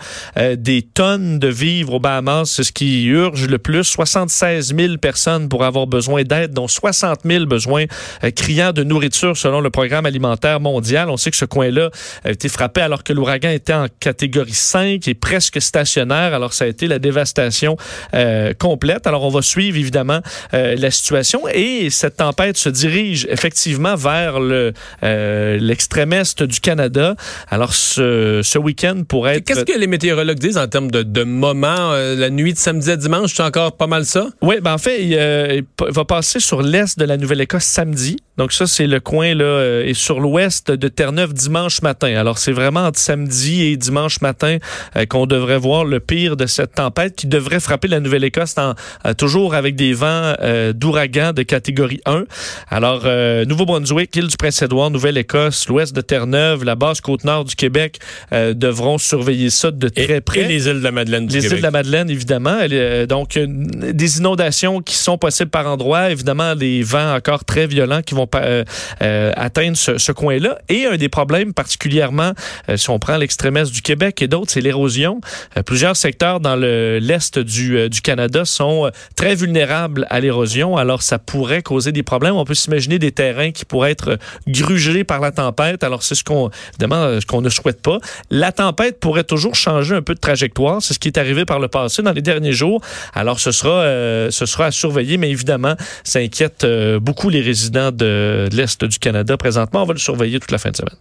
des 0.56 0.82
tonnes 0.82 1.10
de 1.19 1.49
vivres 1.49 1.95
aux 1.95 2.01
Bahamas. 2.01 2.47
C'est 2.47 2.65
ce 2.65 2.73
qui 2.73 3.05
urge 3.07 3.47
le 3.47 3.59
plus. 3.59 3.85
76 3.85 4.75
000 4.77 4.97
personnes 4.99 5.49
pour 5.49 5.65
avoir 5.65 5.87
besoin 5.87 6.23
d'aide, 6.23 6.53
dont 6.53 6.69
60 6.69 7.21
000 7.25 7.47
besoins 7.47 7.85
euh, 8.25 8.31
criants 8.31 8.73
de 8.73 8.85
nourriture 8.85 9.37
selon 9.37 9.61
le 9.61 9.71
programme 9.71 10.07
alimentaire 10.07 10.61
mondial. 10.61 11.11
On 11.11 11.17
sait 11.17 11.31
que 11.31 11.37
ce 11.37 11.45
coin-là 11.45 11.91
a 12.25 12.31
été 12.31 12.49
frappé 12.49 12.81
alors 12.81 13.05
que 13.05 13.12
l'ouragan 13.12 13.51
était 13.51 13.73
en 13.73 13.87
catégorie 14.01 14.53
5 14.53 15.07
et 15.09 15.15
presque 15.15 15.61
stationnaire. 15.61 16.35
Alors, 16.35 16.53
ça 16.53 16.65
a 16.65 16.69
été 16.69 16.87
la 16.87 16.99
dévastation 16.99 17.77
euh, 18.15 18.53
complète. 18.55 19.06
Alors, 19.06 19.25
on 19.25 19.31
va 19.31 19.43
suivre 19.43 19.77
évidemment 19.77 20.21
euh, 20.55 20.77
la 20.77 20.91
situation 20.91 21.43
et 21.53 21.91
cette 21.91 22.17
tempête 22.17 22.56
se 22.56 22.69
dirige 22.69 23.27
effectivement 23.31 23.97
vers 23.97 24.41
le 24.41 24.73
euh, 25.03 25.59
l'extrême 25.61 26.13
est 26.13 26.43
du 26.43 26.61
Canada. 26.61 27.15
Alors, 27.49 27.75
ce, 27.75 28.41
ce 28.43 28.59
week-end 28.59 29.03
pourrait 29.06 29.37
être... 29.37 29.45
Qu'est-ce 29.45 29.65
que 29.65 29.79
les 29.79 29.87
météorologues 29.87 30.39
disent 30.39 30.59
en 30.59 30.67
termes 30.67 30.91
de, 30.91 31.00
de 31.02 31.25
moments, 31.25 31.93
euh, 31.93 32.14
la 32.14 32.31
nuit 32.31 32.52
de 32.52 32.58
samedi 32.58 32.91
à 32.91 32.97
dimanche, 32.97 33.35
c'est 33.35 33.43
encore 33.43 33.76
pas 33.76 33.87
mal 33.87 34.05
ça? 34.05 34.29
Oui, 34.43 34.56
ben 34.61 34.75
en 34.75 34.79
fait, 34.79 35.02
il, 35.05 35.14
euh, 35.14 35.61
il 35.61 35.93
va 35.93 36.05
passer 36.05 36.41
sur 36.41 36.62
l'est 36.62 36.99
de 36.99 37.05
la 37.05 37.17
Nouvelle-Écosse 37.17 37.64
samedi. 37.64 38.17
Donc 38.41 38.53
ça, 38.53 38.67
c'est 38.67 38.87
le 38.87 39.01
coin 39.01 39.35
là, 39.35 39.45
euh, 39.45 39.85
et 39.85 39.93
sur 39.93 40.19
l'ouest 40.19 40.71
de 40.71 40.89
Terre-Neuve 40.89 41.35
dimanche 41.35 41.83
matin. 41.83 42.15
Alors 42.17 42.39
c'est 42.39 42.53
vraiment 42.53 42.87
entre 42.87 42.99
samedi 42.99 43.65
et 43.65 43.77
dimanche 43.77 44.23
matin 44.23 44.57
euh, 44.97 45.05
qu'on 45.05 45.27
devrait 45.27 45.59
voir 45.59 45.85
le 45.85 46.01
pire 46.01 46.39
de 46.39 46.47
cette 46.47 46.77
tempête 46.77 47.17
qui 47.17 47.27
devrait 47.27 47.61
frapper 47.61 47.87
la 47.87 48.01
Nouvelle-Écosse 48.01 48.55
euh, 48.59 49.13
toujours 49.13 49.55
avec 49.55 49.77
des 49.77 49.93
vents 49.93 50.33
euh, 50.41 50.73
d'ouragan 50.73 51.35
de 51.35 51.43
catégorie 51.43 52.01
1. 52.07 52.25
Alors 52.71 53.03
euh, 53.05 53.45
Nouveau-Brunswick, 53.45 54.17
île 54.17 54.29
du 54.29 54.39
Prince-Édouard, 54.39 54.91
Nouvelle-Écosse, 54.91 55.69
l'ouest 55.69 55.95
de 55.95 56.01
Terre-Neuve, 56.01 56.65
la 56.65 56.77
basse 56.77 57.03
côte 57.03 57.25
nord 57.25 57.45
du 57.45 57.55
Québec 57.55 57.99
euh, 58.33 58.55
devront 58.55 58.97
surveiller 58.97 59.51
ça 59.51 59.71
de 59.71 59.91
Et, 59.97 60.07
très 60.07 60.21
près. 60.23 60.41
et 60.41 60.49
les 60.49 60.67
îles 60.67 60.79
de 60.79 60.85
la 60.85 60.93
Madeleine 60.93 61.27
du 61.27 61.35
Les 61.35 61.43
Québec. 61.43 61.53
îles 61.53 61.59
de 61.59 61.63
la 61.63 61.71
Madeleine, 61.71 62.09
évidemment. 62.09 62.59
Euh, 62.71 63.05
donc, 63.05 63.37
euh, 63.37 63.45
des 63.47 64.17
inondations 64.17 64.81
qui 64.81 64.95
sont 64.95 65.19
possibles 65.19 65.51
par 65.51 65.67
endroits. 65.67 66.11
Évidemment, 66.11 66.57
des 66.57 66.83
vents 66.83 67.15
encore 67.15 67.45
très 67.45 67.67
violents 67.67 68.01
qui 68.01 68.15
vont 68.15 68.30
euh, 68.37 68.65
euh, 69.03 69.32
atteindre 69.37 69.77
ce, 69.77 70.12
coin-là. 70.12 70.59
Et 70.69 70.87
un 70.87 70.97
des 70.97 71.09
problèmes 71.09 71.55
particulièrement, 71.55 72.32
euh, 72.69 72.77
si 72.77 72.91
on 72.91 72.99
prend 72.99 73.17
l'extrême 73.17 73.56
est 73.56 73.73
du 73.73 73.82
Québec 73.82 74.23
et 74.23 74.29
d'autres, 74.29 74.50
c'est 74.50 74.61
l'érosion. 74.61 75.21
Plusieurs 75.67 75.97
secteurs 75.97 76.41
dans 76.41 76.56
le- 76.56 76.99
l'est 76.99 77.38
du, 77.38 77.77
euh, 77.77 77.88
du 77.88 78.00
Canada 78.00 78.44
sont 78.44 78.91
très 79.17 79.35
vulnérables 79.35 80.06
à 80.11 80.21
l'érosion. 80.21 80.77
Alors, 80.77 81.03
ça 81.03 81.19
pourrait 81.19 81.62
causer 81.62 81.93
des 81.93 82.03
problèmes. 82.03 82.35
On 82.35 82.44
peut 82.44 82.55
s'imaginer 82.55 82.99
des 82.99 83.12
terrains 83.12 83.53
qui 83.53 83.65
pourraient 83.65 83.93
être 83.93 84.19
grugés 84.47 85.05
par 85.05 85.21
la 85.21 85.32
tempête. 85.32 85.85
Alors, 85.85 86.03
c'est 86.03 86.15
ce 86.15 86.25
qu'on, 86.25 86.50
ce 86.81 87.27
qu'on 87.27 87.41
ne 87.41 87.49
souhaite 87.49 87.82
pas. 87.82 87.99
La 88.31 88.53
tempête 88.53 89.00
pourrait 89.00 89.25
toujours 89.25 89.55
changer 89.55 89.94
un 89.94 90.03
peu 90.03 90.15
de 90.15 90.21
trajectoire. 90.21 90.82
C'est 90.82 90.94
ce 90.94 90.99
qui 90.99 91.09
est 91.09 91.19
arrivé 91.19 91.44
par 91.44 91.59
le 91.61 91.69
passé 91.69 92.03
dans 92.03 92.12
les 92.12 92.23
derniers 92.23 92.53
jours. 92.53 92.81
Alors, 93.15 93.41
ce 93.41 93.53
sera, 93.53 93.85
ce 94.31 94.47
sera 94.47 94.67
à 94.67 94.71
surveiller, 94.71 95.17
mais 95.17 95.31
évidemment, 95.31 95.75
ça 96.05 96.19
inquiète 96.19 96.67
beaucoup 97.00 97.29
les 97.29 97.41
résidents 97.41 97.91
de, 97.93 98.19
de 98.49 98.56
l'Est 98.56 98.84
du 98.84 98.99
Canada 98.99 99.37
présentement. 99.37 99.82
On 99.82 99.87
va 99.87 99.94
le 99.94 99.99
surveiller 99.99 100.40
toute 100.40 100.50
la 100.50 100.58
fin 100.58 100.70
de 100.70 100.76
semaine. 100.76 100.96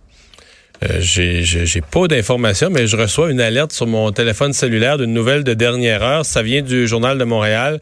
Euh, 0.83 0.99
j'ai 1.01 1.81
pas 1.81 2.07
d'informations, 2.07 2.69
mais 2.69 2.87
je 2.87 2.95
reçois 2.95 3.31
une 3.31 3.41
alerte 3.41 3.73
sur 3.73 3.85
mon 3.85 4.11
téléphone 4.11 4.53
cellulaire 4.53 4.97
d'une 4.97 5.13
nouvelle 5.13 5.43
de 5.43 5.53
dernière 5.53 6.03
heure. 6.03 6.25
Ça 6.25 6.41
vient 6.41 6.61
du 6.61 6.87
Journal 6.87 7.17
de 7.17 7.23
Montréal. 7.23 7.81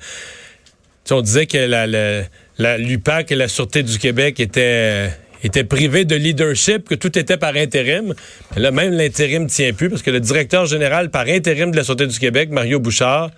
On 1.11 1.21
disait 1.21 1.45
que 1.45 1.57
la, 1.57 2.77
l'UPAC 2.77 3.31
et 3.31 3.35
la 3.35 3.47
Sûreté 3.47 3.83
du 3.83 3.97
Québec 3.97 4.39
étaient, 4.39 5.09
étaient 5.43 5.63
privés 5.63 6.05
de 6.05 6.15
leadership, 6.15 6.89
que 6.89 6.95
tout 6.95 7.17
était 7.17 7.37
par 7.37 7.55
intérim. 7.55 8.13
Là, 8.55 8.71
même 8.71 8.91
l'intérim 8.91 9.47
tient 9.47 9.73
plus 9.73 9.89
parce 9.89 10.01
que 10.01 10.11
le 10.11 10.19
directeur 10.19 10.65
général 10.65 11.09
par 11.09 11.27
intérim 11.27 11.71
de 11.71 11.77
la 11.77 11.83
Sûreté 11.83 12.07
du 12.07 12.19
Québec, 12.19 12.49
Mario 12.49 12.79
Bouchard, 12.79 13.29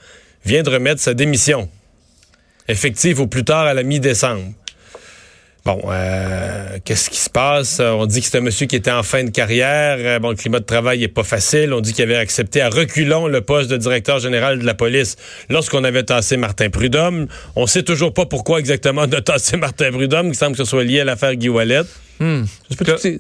vient 0.46 0.64
de 0.64 0.70
remettre 0.70 1.02
sa 1.02 1.14
démission. 1.14 1.70
Effective 2.68 3.20
au 3.20 3.28
plus 3.28 3.44
tard 3.44 3.66
à 3.66 3.74
la 3.74 3.84
mi-décembre. 3.84 4.54
Bon, 5.66 5.82
euh, 5.90 6.78
qu'est-ce 6.86 7.10
qui 7.10 7.20
se 7.20 7.30
passe? 7.30 7.80
On 7.82 8.06
dit 8.06 8.22
que 8.22 8.28
c'est 8.28 8.38
un 8.38 8.42
monsieur 8.42 8.66
qui 8.66 8.78
était 8.78 8.92
en 8.92 9.04
fin 9.04 9.24
de 9.24 9.30
carrière. 9.30 9.98
Euh, 10.00 10.20
Bon, 10.20 10.30
le 10.30 10.36
climat 10.36 10.60
de 10.60 10.66
travail 10.66 11.04
est 11.04 11.08
pas 11.10 11.24
facile. 11.24 11.74
On 11.74 11.82
dit 11.82 11.94
qu'il 11.94 12.04
avait 12.04 12.16
accepté 12.16 12.62
à 12.62 12.70
reculons 12.70 13.28
le 13.28 13.42
poste 13.42 13.70
de 13.70 13.78
directeur 13.78 14.20
général 14.20 14.60
de 14.60 14.66
la 14.66 14.74
police 14.74 15.18
lorsqu'on 15.50 15.84
avait 15.84 16.04
tassé 16.04 16.38
Martin 16.38 16.70
Prudhomme. 16.70 17.28
On 17.56 17.68
sait 17.68 17.84
toujours 17.84 18.14
pas 18.14 18.26
pourquoi 18.26 18.60
exactement 18.60 19.02
on 19.08 19.12
a 19.12 19.22
tassé 19.22 19.58
Martin 19.58 19.92
Prudhomme. 19.92 20.28
Il 20.30 20.36
semble 20.36 20.54
que 20.56 20.64
ce 20.64 20.70
soit 20.70 20.84
lié 20.86 21.02
à 21.02 21.04
l'affaire 21.06 21.36
Guy 21.36 21.50
Wallet. 21.50 21.82
Hmm. 22.20 22.44
Je 22.72 22.76
peux 22.76 22.86
te- 22.86 22.98
C'est 22.98 23.20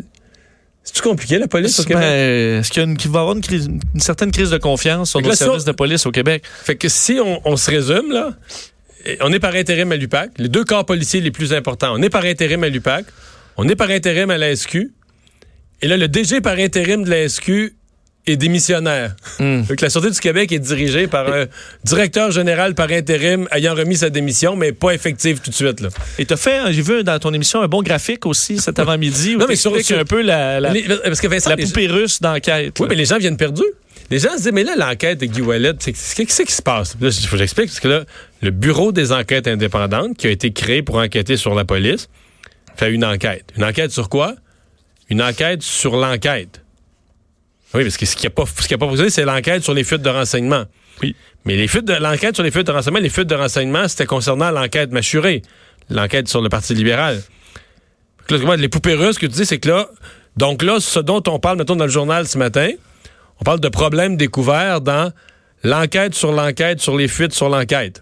c'est 0.81 1.01
compliqué, 1.03 1.37
la 1.37 1.47
police 1.47 1.77
au 1.79 1.83
Ben, 1.83 1.87
Québec? 1.89 2.03
Est-ce 2.03 2.71
qu'il 2.71 3.11
va 3.11 3.19
y 3.19 3.21
avoir 3.21 3.35
une, 3.35 3.41
crise- 3.41 3.69
une 3.93 3.99
certaine 3.99 4.31
crise 4.31 4.49
de 4.49 4.57
confiance 4.57 5.11
sur 5.11 5.19
services 5.35 5.63
on- 5.63 5.67
de 5.67 5.71
police 5.75 6.05
au 6.07 6.11
Québec? 6.11 6.41
Fait 6.63 6.77
que 6.77 6.87
si 6.89 7.19
on, 7.23 7.39
on 7.45 7.57
se 7.57 7.69
résume, 7.69 8.11
là, 8.11 8.31
on 9.21 9.31
est 9.31 9.39
par 9.39 9.55
intérim 9.55 9.91
à 9.91 9.95
l'UPAC, 9.95 10.31
les 10.37 10.49
deux 10.49 10.63
corps 10.63 10.85
policiers 10.85 11.21
les 11.21 11.31
plus 11.31 11.53
importants, 11.53 11.93
on 11.95 12.01
est 12.01 12.09
par 12.09 12.25
intérim 12.25 12.63
à 12.63 12.69
l'UPAC, 12.69 13.05
on 13.57 13.67
est 13.67 13.75
par 13.75 13.89
intérim 13.89 14.29
à 14.29 14.37
la 14.37 14.55
SQ, 14.55 14.91
et 15.81 15.87
là, 15.87 15.97
le 15.97 16.07
DG 16.07 16.41
par 16.41 16.57
intérim 16.57 17.03
de 17.03 17.09
la 17.09 17.27
SQ 17.29 17.73
est 18.27 18.35
démissionnaire. 18.35 19.15
Hmm. 19.39 19.63
Fait 19.63 19.75
que 19.77 19.83
la 19.85 19.89
Sûreté 19.89 20.11
du 20.11 20.19
Québec 20.19 20.51
est 20.51 20.59
dirigée 20.59 21.07
par 21.07 21.31
un 21.33 21.45
directeur 21.83 22.29
général 22.31 22.75
par 22.75 22.91
intérim 22.91 23.47
ayant 23.51 23.73
remis 23.73 23.95
sa 23.95 24.09
démission, 24.09 24.55
mais 24.57 24.71
pas 24.73 24.91
effective 24.91 25.39
tout 25.39 25.49
de 25.49 25.55
suite. 25.55 25.79
Là. 25.79 25.87
Et 26.19 26.25
tu 26.25 26.33
as 26.33 26.37
fait, 26.37 26.59
j'ai 26.71 26.81
vu 26.81 27.03
dans 27.03 27.17
ton 27.17 27.33
émission, 27.33 27.61
un 27.61 27.67
bon 27.67 27.81
graphique 27.81 28.25
aussi 28.25 28.59
cet 28.59 28.77
avant-midi 28.77 29.35
où 29.35 29.39
Non, 29.39 29.45
tu 29.45 29.51
mais 29.51 29.55
sur- 29.55 29.73
un 29.97 30.03
peu 30.05 30.21
la, 30.21 30.59
la, 30.59 30.73
Les- 30.73 30.83
parce 30.83 31.21
que 31.21 31.27
Vincent, 31.27 31.49
la 31.49 31.55
les- 31.55 31.63
poupée 31.63 31.87
russe 31.87 32.21
d'enquête. 32.21 32.77
Oui, 32.79 32.85
là. 32.85 32.89
mais 32.89 32.95
les 32.95 33.05
gens 33.05 33.17
viennent 33.17 33.37
perdus. 33.37 33.63
Les 34.09 34.19
gens 34.19 34.31
se 34.31 34.43
disent, 34.43 34.51
mais 34.51 34.63
là, 34.63 34.75
l'enquête 34.75 35.19
de 35.19 35.25
Guy 35.25 35.41
Wallet, 35.41 35.73
qu'est-ce 35.73 36.41
qui 36.41 36.51
se 36.51 36.61
passe? 36.61 36.97
Là, 36.99 37.09
il 37.09 37.27
faut 37.27 37.31
que 37.31 37.37
j'explique, 37.37 37.67
parce 37.67 37.79
que 37.79 37.87
là, 37.87 38.03
le 38.41 38.51
Bureau 38.51 38.91
des 38.91 39.11
enquêtes 39.11 39.47
indépendantes, 39.47 40.17
qui 40.17 40.27
a 40.27 40.31
été 40.31 40.51
créé 40.51 40.81
pour 40.81 40.95
enquêter 40.95 41.37
sur 41.37 41.53
la 41.53 41.63
police, 41.63 42.09
fait 42.75 42.91
une 42.91 43.05
enquête. 43.05 43.45
Une 43.55 43.63
enquête 43.63 43.91
sur 43.91 44.09
quoi? 44.09 44.35
Une 45.09 45.21
enquête 45.21 45.61
sur 45.61 45.95
l'enquête. 45.95 46.61
Oui, 47.73 47.83
parce 47.83 47.97
que 47.97 48.05
ce 48.05 48.15
qui 48.15 48.25
n'a 48.25 48.31
pas, 48.31 48.45
ce 48.45 48.67
qui 48.67 48.73
a 48.73 48.77
pas 48.77 48.87
posé, 48.87 49.09
c'est 49.11 49.25
l'enquête 49.25 49.63
sur 49.63 49.73
les 49.73 49.83
fuites 49.83 50.01
de 50.01 50.09
renseignement. 50.09 50.63
Oui. 51.03 51.15
Mais 51.45 51.55
les 51.55 51.67
fuites 51.67 51.85
de, 51.85 51.93
l'enquête 51.93 52.35
sur 52.35 52.43
les 52.43 52.51
fuites 52.51 52.65
de 52.65 52.71
renseignement, 52.71 52.99
les 52.99 53.09
fuites 53.09 53.27
de 53.27 53.35
renseignement, 53.35 53.87
c'était 53.87 54.07
concernant 54.07 54.49
l'enquête 54.49 54.91
mâchurée. 54.91 55.43
L'enquête 55.89 56.27
sur 56.27 56.41
le 56.41 56.49
Parti 56.49 56.73
libéral. 56.73 57.21
Là, 58.29 58.55
les 58.55 58.69
poupées 58.69 58.93
russes, 58.93 59.15
ce 59.15 59.19
que 59.19 59.25
tu 59.25 59.33
dis, 59.33 59.45
c'est 59.45 59.59
que 59.59 59.69
là, 59.69 59.87
donc 60.37 60.63
là, 60.63 60.79
ce 60.79 60.99
dont 60.99 61.21
on 61.27 61.39
parle, 61.39 61.57
mettons, 61.57 61.75
dans 61.75 61.85
le 61.85 61.91
journal 61.91 62.27
ce 62.27 62.37
matin, 62.37 62.69
on 63.39 63.43
parle 63.43 63.59
de 63.59 63.69
problèmes 63.69 64.17
découverts 64.17 64.81
dans 64.81 65.11
l'enquête 65.63 66.13
sur 66.13 66.31
l'enquête 66.31 66.79
sur 66.81 66.95
les 66.97 67.07
fuites 67.07 67.33
sur 67.33 67.49
l'enquête. 67.49 68.01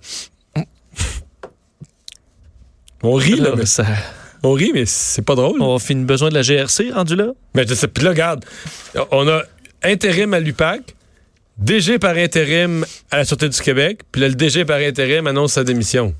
On 3.03 3.13
rit, 3.13 3.35
là. 3.37 3.45
Alors, 3.47 3.57
mais- 3.57 3.65
ça- 3.65 3.85
on 4.43 4.53
rit, 4.53 4.71
mais 4.73 4.85
c'est 4.85 5.21
pas 5.21 5.35
drôle. 5.35 5.61
on 5.61 5.77
finit 5.79 6.03
besoin 6.05 6.29
de 6.29 6.33
la 6.33 6.41
GRC 6.41 6.91
rendu 6.91 7.15
là? 7.15 7.27
Mais 7.55 7.65
je 7.67 7.73
sais, 7.73 7.87
puis 7.87 8.03
là, 8.03 8.11
regarde, 8.11 8.45
on 9.11 9.27
a 9.27 9.43
intérim 9.83 10.33
à 10.33 10.39
l'UPAC, 10.39 10.95
DG 11.57 11.99
par 11.99 12.15
intérim 12.15 12.85
à 13.11 13.17
la 13.17 13.25
Sûreté 13.25 13.49
du 13.49 13.59
Québec, 13.59 14.01
puis 14.11 14.21
là, 14.21 14.27
le 14.29 14.35
DG 14.35 14.65
par 14.65 14.77
intérim 14.77 15.27
annonce 15.27 15.53
sa 15.53 15.63
démission. 15.63 16.13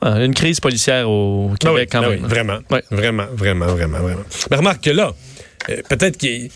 Ah, 0.00 0.20
une 0.24 0.34
crise 0.34 0.60
policière 0.60 1.08
au 1.08 1.48
Ben 1.48 1.56
Québec 1.58 1.78
oui, 1.78 1.86
quand 1.90 2.00
ben 2.02 2.10
même. 2.10 2.22
oui, 2.22 2.28
vraiment, 2.28 2.58
vraiment, 2.90 3.26
vraiment, 3.32 3.66
vraiment, 3.66 3.98
vraiment. 3.98 4.22
Mais 4.50 4.56
remarque 4.56 4.82
que 4.84 4.90
là, 4.90 5.12
euh, 5.70 5.82
peut-être 5.88 6.18
que 6.18 6.48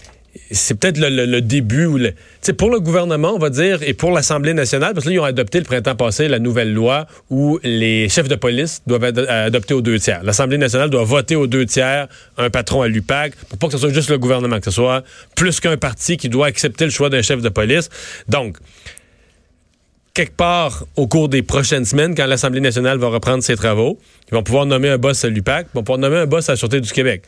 c'est 0.51 0.79
peut-être 0.79 0.99
le, 0.99 1.41
début 1.41 1.87
ou 1.87 1.99
le, 1.99 2.13
pour 2.57 2.71
le 2.71 2.79
gouvernement, 2.79 3.33
on 3.35 3.39
va 3.39 3.51
dire, 3.51 3.83
et 3.83 3.95
pour 3.95 4.13
l'Assemblée 4.13 4.55
nationale, 4.55 4.95
parce 4.95 5.05
que 5.05 5.11
là, 5.11 5.17
ils 5.17 5.19
ont 5.19 5.25
adopté 5.25 5.59
le 5.59 5.65
printemps 5.65 5.97
passé 5.97 6.29
la 6.29 6.39
nouvelle 6.39 6.73
loi 6.73 7.07
où 7.31 7.59
les 7.65 8.09
chefs 8.09 8.29
de 8.29 8.37
police 8.37 8.83
doivent 8.87 9.05
ad- 9.05 9.19
adopter 9.19 9.75
aux 9.75 9.83
deux 9.83 9.99
tiers. 9.99 10.23
L'Assemblée 10.23 10.59
nationale 10.59 10.89
doit 10.89 11.05
voter 11.05 11.35
aux 11.35 11.47
deux 11.47 11.67
tiers 11.67 12.07
un 12.37 12.49
patron 12.51 12.83
à 12.83 12.89
l'UPAC 12.89 13.35
pour 13.49 13.59
pas 13.59 13.67
que 13.67 13.73
ce 13.73 13.79
soit 13.79 13.93
juste 13.93 14.11
le 14.11 14.19
gouvernement, 14.19 14.59
que 14.59 14.67
ce 14.67 14.71
soit 14.71 15.03
plus 15.35 15.59
qu'un 15.59 15.77
parti 15.77 16.17
qui 16.17 16.29
doit 16.29 16.47
accepter 16.47 16.85
le 16.85 16.91
choix 16.91 17.11
d'un 17.11 17.23
chef 17.23 17.43
de 17.43 17.49
police. 17.49 17.89
Donc, 18.29 18.57
quelque 20.15 20.37
part 20.37 20.85
au 20.97 21.09
cours 21.09 21.29
des 21.29 21.43
prochaines 21.43 21.85
semaines, 21.85 22.15
quand 22.15 22.27
l'Assemblée 22.27 22.61
nationale 22.61 22.99
va 22.99 23.09
reprendre 23.09 23.43
ses 23.43 23.57
travaux, 23.57 23.99
ils 24.31 24.35
vont 24.35 24.43
pouvoir 24.43 24.67
nommer 24.67 24.91
un 24.91 24.99
boss 24.99 25.25
à 25.25 25.29
l'UPAC, 25.29 25.67
ils 25.73 25.77
vont 25.77 25.83
pouvoir 25.83 25.99
nommer 25.99 26.19
un 26.19 26.27
boss 26.27 26.49
à 26.49 26.53
la 26.53 26.57
Sûreté 26.57 26.81
du 26.81 26.91
Québec. 26.93 27.23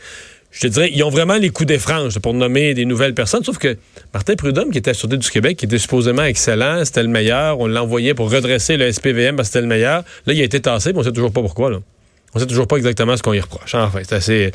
Je 0.52 0.60
te 0.60 0.66
dirais, 0.66 0.90
ils 0.94 1.02
ont 1.02 1.10
vraiment 1.10 1.38
les 1.38 1.48
coups 1.48 1.66
des 1.66 1.78
franges 1.78 2.18
pour 2.18 2.34
nommer 2.34 2.74
des 2.74 2.84
nouvelles 2.84 3.14
personnes, 3.14 3.42
sauf 3.42 3.56
que 3.56 3.76
Martin 4.12 4.36
Prudhomme, 4.36 4.70
qui 4.70 4.78
était 4.78 4.90
à 4.90 4.94
Sûreté 4.94 5.16
du 5.16 5.30
Québec, 5.30 5.56
qui 5.56 5.64
était 5.64 5.78
supposément 5.78 6.24
excellent, 6.24 6.84
c'était 6.84 7.02
le 7.02 7.08
meilleur, 7.08 7.58
on 7.58 7.66
l'a 7.66 7.82
envoyé 7.82 8.12
pour 8.12 8.30
redresser 8.30 8.76
le 8.76 8.92
SPVM 8.92 9.34
parce 9.34 9.48
que 9.48 9.52
c'était 9.54 9.62
le 9.62 9.68
meilleur. 9.68 10.04
Là, 10.26 10.34
il 10.34 10.40
a 10.40 10.44
été 10.44 10.60
tassé, 10.60 10.92
mais 10.92 10.98
on 10.98 11.02
sait 11.02 11.12
toujours 11.12 11.32
pas 11.32 11.40
pourquoi. 11.40 11.70
Là. 11.70 11.78
On 12.34 12.38
sait 12.38 12.46
toujours 12.46 12.66
pas 12.66 12.76
exactement 12.76 13.14
ce 13.14 13.22
qu'on 13.22 13.34
y 13.34 13.40
reproche. 13.40 13.74
Enfin, 13.74 14.00
c'est 14.04 14.52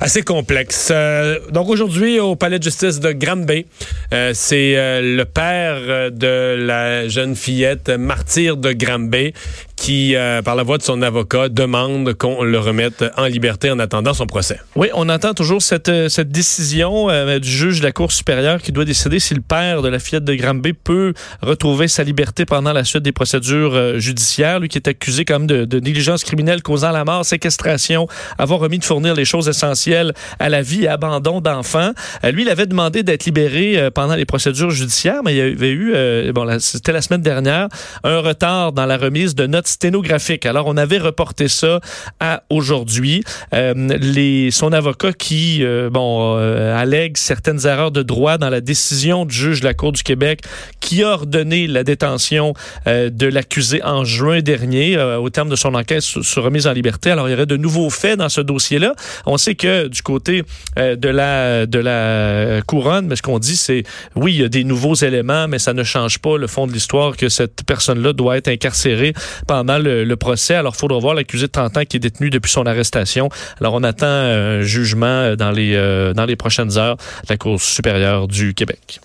assez, 0.00 0.22
complexe. 0.22 0.88
Euh, 0.90 1.38
donc 1.50 1.70
aujourd'hui, 1.70 2.20
au 2.20 2.36
palais 2.36 2.58
de 2.58 2.64
justice 2.64 3.00
de 3.00 3.12
Granby, 3.12 3.64
euh, 4.12 4.32
c'est 4.34 4.76
euh, 4.76 5.00
le 5.00 5.24
père 5.24 6.10
de 6.10 6.54
la 6.58 7.08
jeune 7.08 7.34
fillette 7.34 7.88
martyre 7.88 8.58
de 8.58 8.72
Granby 8.72 9.32
qui, 9.76 10.14
euh, 10.14 10.42
par 10.42 10.54
la 10.54 10.62
voix 10.62 10.78
de 10.78 10.82
son 10.82 11.02
avocat, 11.02 11.48
demande 11.48 12.14
qu'on 12.14 12.42
le 12.42 12.58
remette 12.58 13.04
en 13.16 13.26
liberté 13.26 13.70
en 13.70 13.78
attendant 13.78 14.14
son 14.14 14.26
procès. 14.26 14.60
Oui, 14.76 14.88
on 14.94 15.08
entend 15.08 15.34
toujours 15.34 15.62
cette, 15.62 15.88
euh, 15.88 16.08
cette 16.08 16.30
décision 16.30 17.10
euh, 17.10 17.38
du 17.38 17.48
juge 17.48 17.80
de 17.80 17.84
la 17.84 17.92
Cour 17.92 18.12
supérieure 18.12 18.62
qui 18.62 18.72
doit 18.72 18.84
décider 18.84 19.18
si 19.18 19.34
le 19.34 19.40
père 19.40 19.82
de 19.82 19.88
la 19.88 19.98
fillette 19.98 20.24
de 20.24 20.34
Granby 20.34 20.72
peut 20.72 21.12
retrouver 21.42 21.88
sa 21.88 22.04
liberté 22.04 22.44
pendant 22.44 22.72
la 22.72 22.84
suite 22.84 23.02
des 23.02 23.12
procédures 23.12 23.98
judiciaires. 23.98 24.60
Lui 24.60 24.68
qui 24.68 24.78
est 24.78 24.88
accusé 24.88 25.24
quand 25.24 25.40
même 25.40 25.46
de, 25.46 25.64
de 25.64 25.80
négligence 25.80 26.24
criminelle 26.24 26.62
causant 26.62 26.92
la 26.92 27.04
mort, 27.04 27.24
séquestration, 27.24 28.06
avoir 28.38 28.60
remis 28.60 28.78
de 28.78 28.84
fournir 28.84 29.14
les 29.14 29.24
choses 29.24 29.48
essentielles 29.48 30.12
à 30.38 30.48
la 30.48 30.62
vie 30.62 30.84
et 30.84 30.88
abandon 30.88 31.40
d'enfants. 31.40 31.92
Lui, 32.22 32.42
il 32.42 32.48
avait 32.48 32.66
demandé 32.66 33.02
d'être 33.02 33.24
libéré 33.24 33.90
pendant 33.94 34.14
les 34.14 34.24
procédures 34.24 34.70
judiciaires, 34.70 35.20
mais 35.24 35.34
il 35.34 35.36
y 35.36 35.40
avait 35.40 35.72
eu, 35.72 36.32
bon, 36.32 36.58
c'était 36.60 36.92
la 36.92 37.02
semaine 37.02 37.22
dernière, 37.22 37.68
un 38.02 38.20
retard 38.20 38.72
dans 38.72 38.86
la 38.86 38.96
remise 38.96 39.34
de 39.34 39.46
notes 39.46 39.63
sténographiques. 39.68 40.46
Alors, 40.46 40.66
on 40.66 40.76
avait 40.76 40.98
reporté 40.98 41.48
ça 41.48 41.80
à 42.20 42.42
aujourd'hui. 42.50 43.22
Euh, 43.52 44.50
son 44.50 44.72
avocat 44.72 45.12
qui, 45.12 45.64
euh, 45.64 45.90
bon, 45.90 46.36
euh, 46.38 46.76
allègue 46.76 47.16
certaines 47.16 47.66
erreurs 47.66 47.90
de 47.90 48.02
droit 48.02 48.38
dans 48.38 48.50
la 48.50 48.60
décision 48.60 49.24
du 49.24 49.34
juge 49.34 49.60
de 49.60 49.64
la 49.64 49.74
Cour 49.74 49.92
du 49.92 50.02
Québec 50.02 50.42
qui 50.80 51.02
a 51.02 51.10
ordonné 51.10 51.66
la 51.66 51.84
détention 51.84 52.54
euh, 52.86 53.10
de 53.10 53.26
l'accusé 53.26 53.82
en 53.82 54.04
juin 54.04 54.40
dernier 54.40 54.96
euh, 54.96 55.18
au 55.18 55.30
terme 55.30 55.48
de 55.48 55.56
son 55.56 55.74
enquête 55.74 56.02
sur, 56.02 56.24
sur 56.24 56.44
remise 56.44 56.66
en 56.66 56.72
liberté. 56.72 57.10
Alors, 57.10 57.28
il 57.28 57.32
y 57.32 57.34
aurait 57.34 57.46
de 57.46 57.56
nouveaux 57.56 57.90
faits 57.90 58.18
dans 58.18 58.28
ce 58.28 58.40
dossier-là. 58.40 58.94
On 59.26 59.36
sait 59.36 59.54
que 59.54 59.88
du 59.88 60.02
côté 60.02 60.42
euh, 60.78 60.96
de 60.96 61.08
la 61.08 61.66
de 61.66 61.78
la 61.78 62.60
couronne, 62.66 63.06
mais 63.06 63.16
ce 63.16 63.22
qu'on 63.22 63.38
dit, 63.38 63.56
c'est 63.56 63.84
oui, 64.14 64.34
il 64.34 64.40
y 64.40 64.44
a 64.44 64.48
des 64.48 64.64
nouveaux 64.64 64.94
éléments, 64.94 65.48
mais 65.48 65.58
ça 65.58 65.72
ne 65.72 65.82
change 65.82 66.18
pas 66.18 66.36
le 66.36 66.46
fond 66.46 66.66
de 66.66 66.72
l'histoire 66.72 67.16
que 67.16 67.28
cette 67.28 67.64
personne-là 67.64 68.12
doit 68.12 68.36
être 68.36 68.48
incarcérée 68.48 69.14
le, 69.62 70.04
le 70.04 70.16
procès. 70.16 70.54
Alors, 70.54 70.74
il 70.76 70.80
faudra 70.80 70.98
voir 70.98 71.14
l'accusé 71.14 71.46
de 71.46 71.52
30 71.52 71.76
ans 71.76 71.84
qui 71.84 71.96
est 71.96 72.00
détenu 72.00 72.30
depuis 72.30 72.50
son 72.50 72.66
arrestation. 72.66 73.28
Alors, 73.60 73.74
on 73.74 73.82
attend 73.82 74.06
un 74.06 74.62
jugement 74.62 75.36
dans 75.36 75.50
les 75.50 75.74
euh, 75.74 76.12
dans 76.12 76.24
les 76.24 76.36
prochaines 76.36 76.76
heures 76.78 76.96
de 76.96 77.28
la 77.28 77.36
Cour 77.36 77.60
supérieure 77.60 78.28
du 78.28 78.54
Québec. 78.54 79.00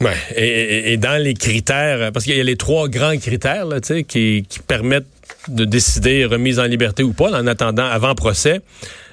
Ouais. 0.00 0.16
Et, 0.34 0.96
dans 0.96 1.22
les 1.22 1.34
critères, 1.34 2.10
parce 2.12 2.24
qu'il 2.24 2.36
y 2.36 2.40
a 2.40 2.42
les 2.42 2.56
trois 2.56 2.88
grands 2.88 3.16
critères 3.18 3.66
là, 3.66 3.80
qui, 3.80 4.44
qui 4.48 4.58
permettent 4.66 5.06
de 5.48 5.64
décider 5.64 6.24
remise 6.24 6.58
en 6.58 6.64
liberté 6.64 7.02
ou 7.02 7.12
pas 7.12 7.30
en 7.30 7.46
attendant 7.46 7.84
avant 7.84 8.14
procès. 8.14 8.60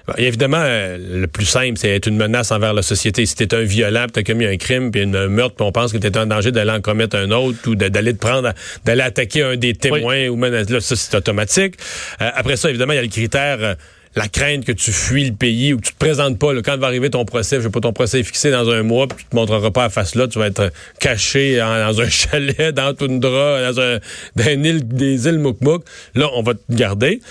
Bon, 0.10 0.16
évidemment, 0.18 0.62
euh, 0.62 0.98
le 0.98 1.28
plus 1.28 1.46
simple, 1.46 1.78
c'est 1.78 1.89
être 1.89 2.08
une 2.08 2.18
menace 2.18 2.51
envers 2.51 2.74
la 2.74 2.82
société. 2.82 3.28
Si 3.28 3.36
t'es 3.36 3.54
un 3.54 3.62
violent, 3.62 4.08
tu 4.12 4.20
as 4.20 4.24
commis 4.24 4.46
un 4.46 4.58
crime, 4.58 4.89
puis 4.89 5.04
un 5.04 5.28
meurtre, 5.28 5.56
puis 5.56 5.66
on 5.66 5.72
pense 5.72 5.94
que 5.94 6.00
tu 6.00 6.08
es 6.08 6.18
en 6.18 6.25
danger 6.25 6.51
d'aller 6.51 6.72
en 6.72 6.82
commettre 6.82 7.16
un 7.16 7.30
autre 7.30 7.60
ou 7.68 7.75
d'aller 7.75 8.13
te 8.13 8.20
prendre, 8.20 8.51
d'aller 8.86 9.04
attaquer 9.04 9.44
un 9.44 9.56
des 9.56 9.75
témoins 9.75 10.28
ou 10.28 10.36
menacer, 10.36 10.74
là, 10.74 10.82
ça 10.82 10.96
c'est 10.96 11.16
automatique. 11.16 11.75
Euh, 12.22 12.30
après 12.34 12.56
ça, 12.58 12.70
évidemment, 12.70 12.94
il 12.94 12.96
y 12.96 13.00
a 13.00 13.04
le 13.04 13.08
critère 13.08 13.58
euh, 13.62 13.75
la 14.16 14.28
crainte 14.28 14.66
que 14.66 14.72
tu 14.72 14.92
fuis 14.92 15.25
le 15.30 15.36
pays 15.36 15.74
ou 15.74 15.78
que 15.78 15.86
tu 15.86 15.94
te 15.94 15.98
présentes 16.00 16.39
pas. 16.39 16.51
là, 16.54 16.62
quand 16.63 16.78
va 16.78 16.88
arriver 16.88 17.10
ton 17.10 17.25
procès, 17.25 17.58
je 17.58 17.62
sais 17.63 17.70
pas, 17.70 17.80
ton 17.80 17.94
procès 17.94 18.20
est 18.20 18.24
fixé 18.24 18.50
dans 18.51 18.68
un 18.70 18.82
mois, 18.84 19.08
puis 19.08 19.18
tu 19.20 19.25
te 19.25 19.36
montreras 19.36 19.70
pas 19.72 19.86
à 19.86 19.89
face 19.89 20.16
là, 20.16 20.28
tu 20.28 20.39
vas 20.39 20.48
être 20.48 20.72
caché 21.00 21.62
en- 21.62 21.92
dans 21.92 22.01
un 22.01 22.10
chalet, 22.10 22.74
dans 22.74 22.94
Toundra, 22.96 23.72
dans, 23.72 23.80
un, 23.80 24.00
dans 24.36 24.50
une 24.50 24.66
île, 24.66 24.88
des 24.88 25.28
îles 25.28 25.38
Moukmouk. 25.39 25.84
Là, 26.16 26.28
on 26.34 26.42
va 26.42 26.54
te 26.56 26.60
garder. 26.72 27.22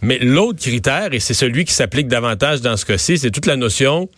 Mais 0.00 0.18
l'autre 0.20 0.60
critère, 0.60 1.08
et 1.12 1.18
c'est 1.20 1.34
celui 1.34 1.64
qui 1.64 1.72
s'applique 1.74 2.06
davantage 2.08 2.60
dans 2.60 2.76
ce 2.76 2.84
cas-ci, 2.86 3.18
c'est 3.18 3.30
toute 3.32 3.46
la 3.46 3.56
notion 3.56 4.08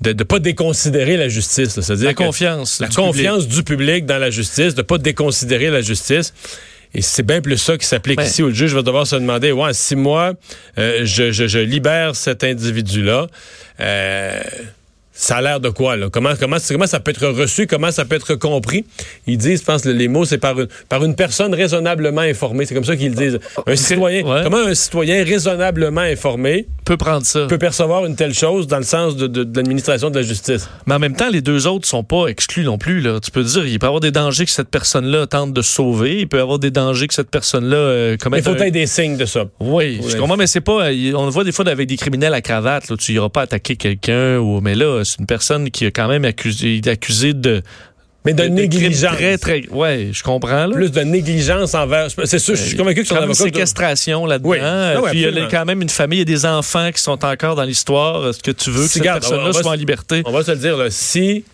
de 0.00 0.12
ne 0.12 0.24
pas 0.24 0.40
déconsidérer 0.40 1.16
la 1.16 1.28
justice. 1.28 1.76
là. 1.76 1.82
C'est-à-dire 1.82 2.08
La 2.08 2.14
confiance. 2.14 2.80
la 2.80 2.88
du 2.88 2.96
confiance 2.96 3.46
du 3.46 3.62
public 3.62 4.06
dans 4.06 4.18
la 4.18 4.30
justice, 4.30 4.74
de 4.74 4.82
pas 4.82 4.98
déconsidérer 4.98 5.70
la 5.70 5.82
justice. 5.82 6.34
Et 6.94 7.02
c'est 7.02 7.24
bien 7.24 7.40
plus 7.40 7.56
ça 7.58 7.76
qui 7.76 7.86
s'applique 7.86 8.18
ici, 8.26 8.42
où 8.42 8.46
le 8.48 8.54
juge 8.54 8.72
va 8.74 8.82
devoir 8.82 9.06
se 9.06 9.16
demander, 9.16 9.50
ouais, 9.52 9.72
si 9.74 9.96
moi, 9.96 10.34
euh, 10.78 11.00
je, 11.04 11.32
je- 11.32 11.48
je 11.48 11.58
libère 11.58 12.14
cet 12.14 12.44
individu-là, 12.44 13.26
euh, 13.80 14.40
ça 15.16 15.36
a 15.36 15.42
l'air 15.42 15.60
de 15.60 15.68
quoi, 15.68 15.96
là? 15.96 16.08
Comment, 16.10 16.32
comment, 16.38 16.56
comment 16.68 16.86
ça 16.86 16.98
peut 17.00 17.12
être 17.12 17.26
reçu? 17.28 17.66
Comment 17.66 17.90
ça 17.92 18.04
peut 18.04 18.16
être 18.16 18.34
compris? 18.34 18.84
Ils 19.26 19.38
disent, 19.38 19.60
je 19.60 19.64
pense, 19.64 19.84
les 19.84 20.08
mots, 20.08 20.24
c'est 20.24 20.38
par 20.38 20.58
une, 20.60 20.66
par 20.88 21.04
une 21.04 21.14
personne 21.14 21.54
raisonnablement 21.54 22.22
informée. 22.22 22.66
C'est 22.66 22.74
comme 22.74 22.84
ça 22.84 22.96
qu'ils 22.96 23.14
disent. 23.14 23.38
Un 23.66 23.76
citoyen, 23.76 24.24
Ouais. 24.24 24.40
comment 24.42 24.58
un 24.66 24.74
citoyen 24.74 25.24
raisonnablement 25.24 26.00
informé 26.00 26.66
peut 26.84 26.96
prendre 26.96 27.24
ça. 27.24 27.46
peut 27.46 27.58
percevoir 27.58 28.04
une 28.06 28.16
telle 28.16 28.34
chose 28.34 28.66
dans 28.66 28.76
le 28.78 28.82
sens 28.84 29.16
de, 29.16 29.26
de- 29.26 29.44
de 29.44 29.56
l'administration 29.56 30.10
de 30.10 30.16
la 30.16 30.22
justice? 30.22 30.68
Mais 30.86 30.94
en 30.94 30.98
même 30.98 31.14
temps, 31.16 31.30
les 31.30 31.40
deux 31.40 31.66
autres 31.66 31.86
sont 31.86 32.02
pas 32.04 32.26
exclus 32.26 32.64
non 32.64 32.76
plus. 32.76 33.00
Là. 33.00 33.20
Tu 33.20 33.30
peux 33.30 33.44
dire, 33.44 33.66
il 33.66 33.78
peut 33.78 33.86
y 33.86 33.88
avoir 33.88 34.00
des 34.00 34.10
dangers 34.10 34.44
que 34.46 34.50
cette 34.52 34.68
personne-là 34.70 35.26
tente 35.28 35.52
de 35.52 35.62
sauver. 35.62 36.20
Il 36.20 36.28
peut 36.28 36.38
y 36.38 36.40
avoir 36.40 36.58
des 36.58 36.70
dangers 36.72 37.06
que 37.06 37.14
cette 37.14 37.30
personne-là 37.30 37.76
euh, 37.76 38.10
Il 38.14 38.18
commette. 38.18 38.44
faut 38.44 38.50
un- 38.50 38.56
être 38.56 38.72
des 38.72 38.86
signes 38.86 39.16
de 39.16 39.26
ça. 39.26 39.44
Oui, 39.60 40.00
je 40.08 40.16
comprends, 40.16 40.36
mais 40.36 40.46
c'est 40.48 40.60
pas. 40.60 40.88
euh, 40.88 41.12
On 41.14 41.24
le 41.26 41.30
voit 41.30 41.44
des 41.44 41.52
fois 41.52 41.66
avec 41.68 41.86
des 41.88 41.96
criminels 41.96 42.34
à 42.34 42.40
cravate. 42.40 42.88
Là, 42.90 42.96
tu 42.96 43.12
iras 43.12 43.28
pas 43.28 43.42
attaquer 43.42 43.76
quelqu'un. 43.76 44.38
Ou, 44.38 44.60
mais 44.60 44.74
là, 44.74 45.03
c'est 45.04 45.18
une 45.20 45.26
personne 45.26 45.70
qui 45.70 45.84
est 45.86 45.92
quand 45.92 46.08
même 46.08 46.24
accusée, 46.24 46.80
accusée 46.86 47.32
de. 47.34 47.62
Mais 48.26 48.32
de, 48.32 48.44
de 48.44 48.48
négligence. 48.48 49.16
Très, 49.16 49.36
très. 49.36 49.68
Ouais, 49.70 50.08
je 50.12 50.22
comprends. 50.22 50.66
Là. 50.66 50.74
plus 50.74 50.90
de 50.90 51.00
négligence 51.02 51.74
envers. 51.74 52.08
C'est 52.24 52.38
sûr, 52.38 52.56
je 52.56 52.62
suis 52.62 52.76
convaincu 52.76 53.02
que 53.02 53.06
son 53.08 53.16
Quand 53.16 53.20
même 53.20 53.30
une 53.30 53.34
avocat. 53.36 53.50
doit- 53.50 53.58
séquestration 53.60 54.24
là-dedans. 54.24 54.48
Oui. 54.48 54.58
Euh, 54.62 54.94
Ah 54.96 55.02
ouais, 55.02 55.10
puis 55.10 55.22
il 55.24 55.34
y 55.34 55.38
a 55.40 55.46
quand 55.50 55.66
même 55.66 55.82
une 55.82 55.90
famille, 55.90 56.20
il 56.20 56.28
y 56.30 56.32
a 56.32 56.36
des 56.36 56.46
enfants 56.46 56.90
qui 56.90 57.02
sont 57.02 57.22
encore 57.22 57.54
dans 57.54 57.64
l'histoire. 57.64 58.26
Est-ce 58.28 58.42
que 58.42 58.50
tu 58.50 58.70
veux 58.70 58.88
que 58.88 58.98
personne-là 58.98 59.50
va 59.50 59.52
soit 59.52 59.70
en 59.72 59.74
liberté? 59.74 60.22
On 60.24 60.32
va 60.32 60.42
se 60.42 60.52
le 60.52 60.56
dire, 60.56 60.76
là, 60.78 60.86
si. 60.90 61.44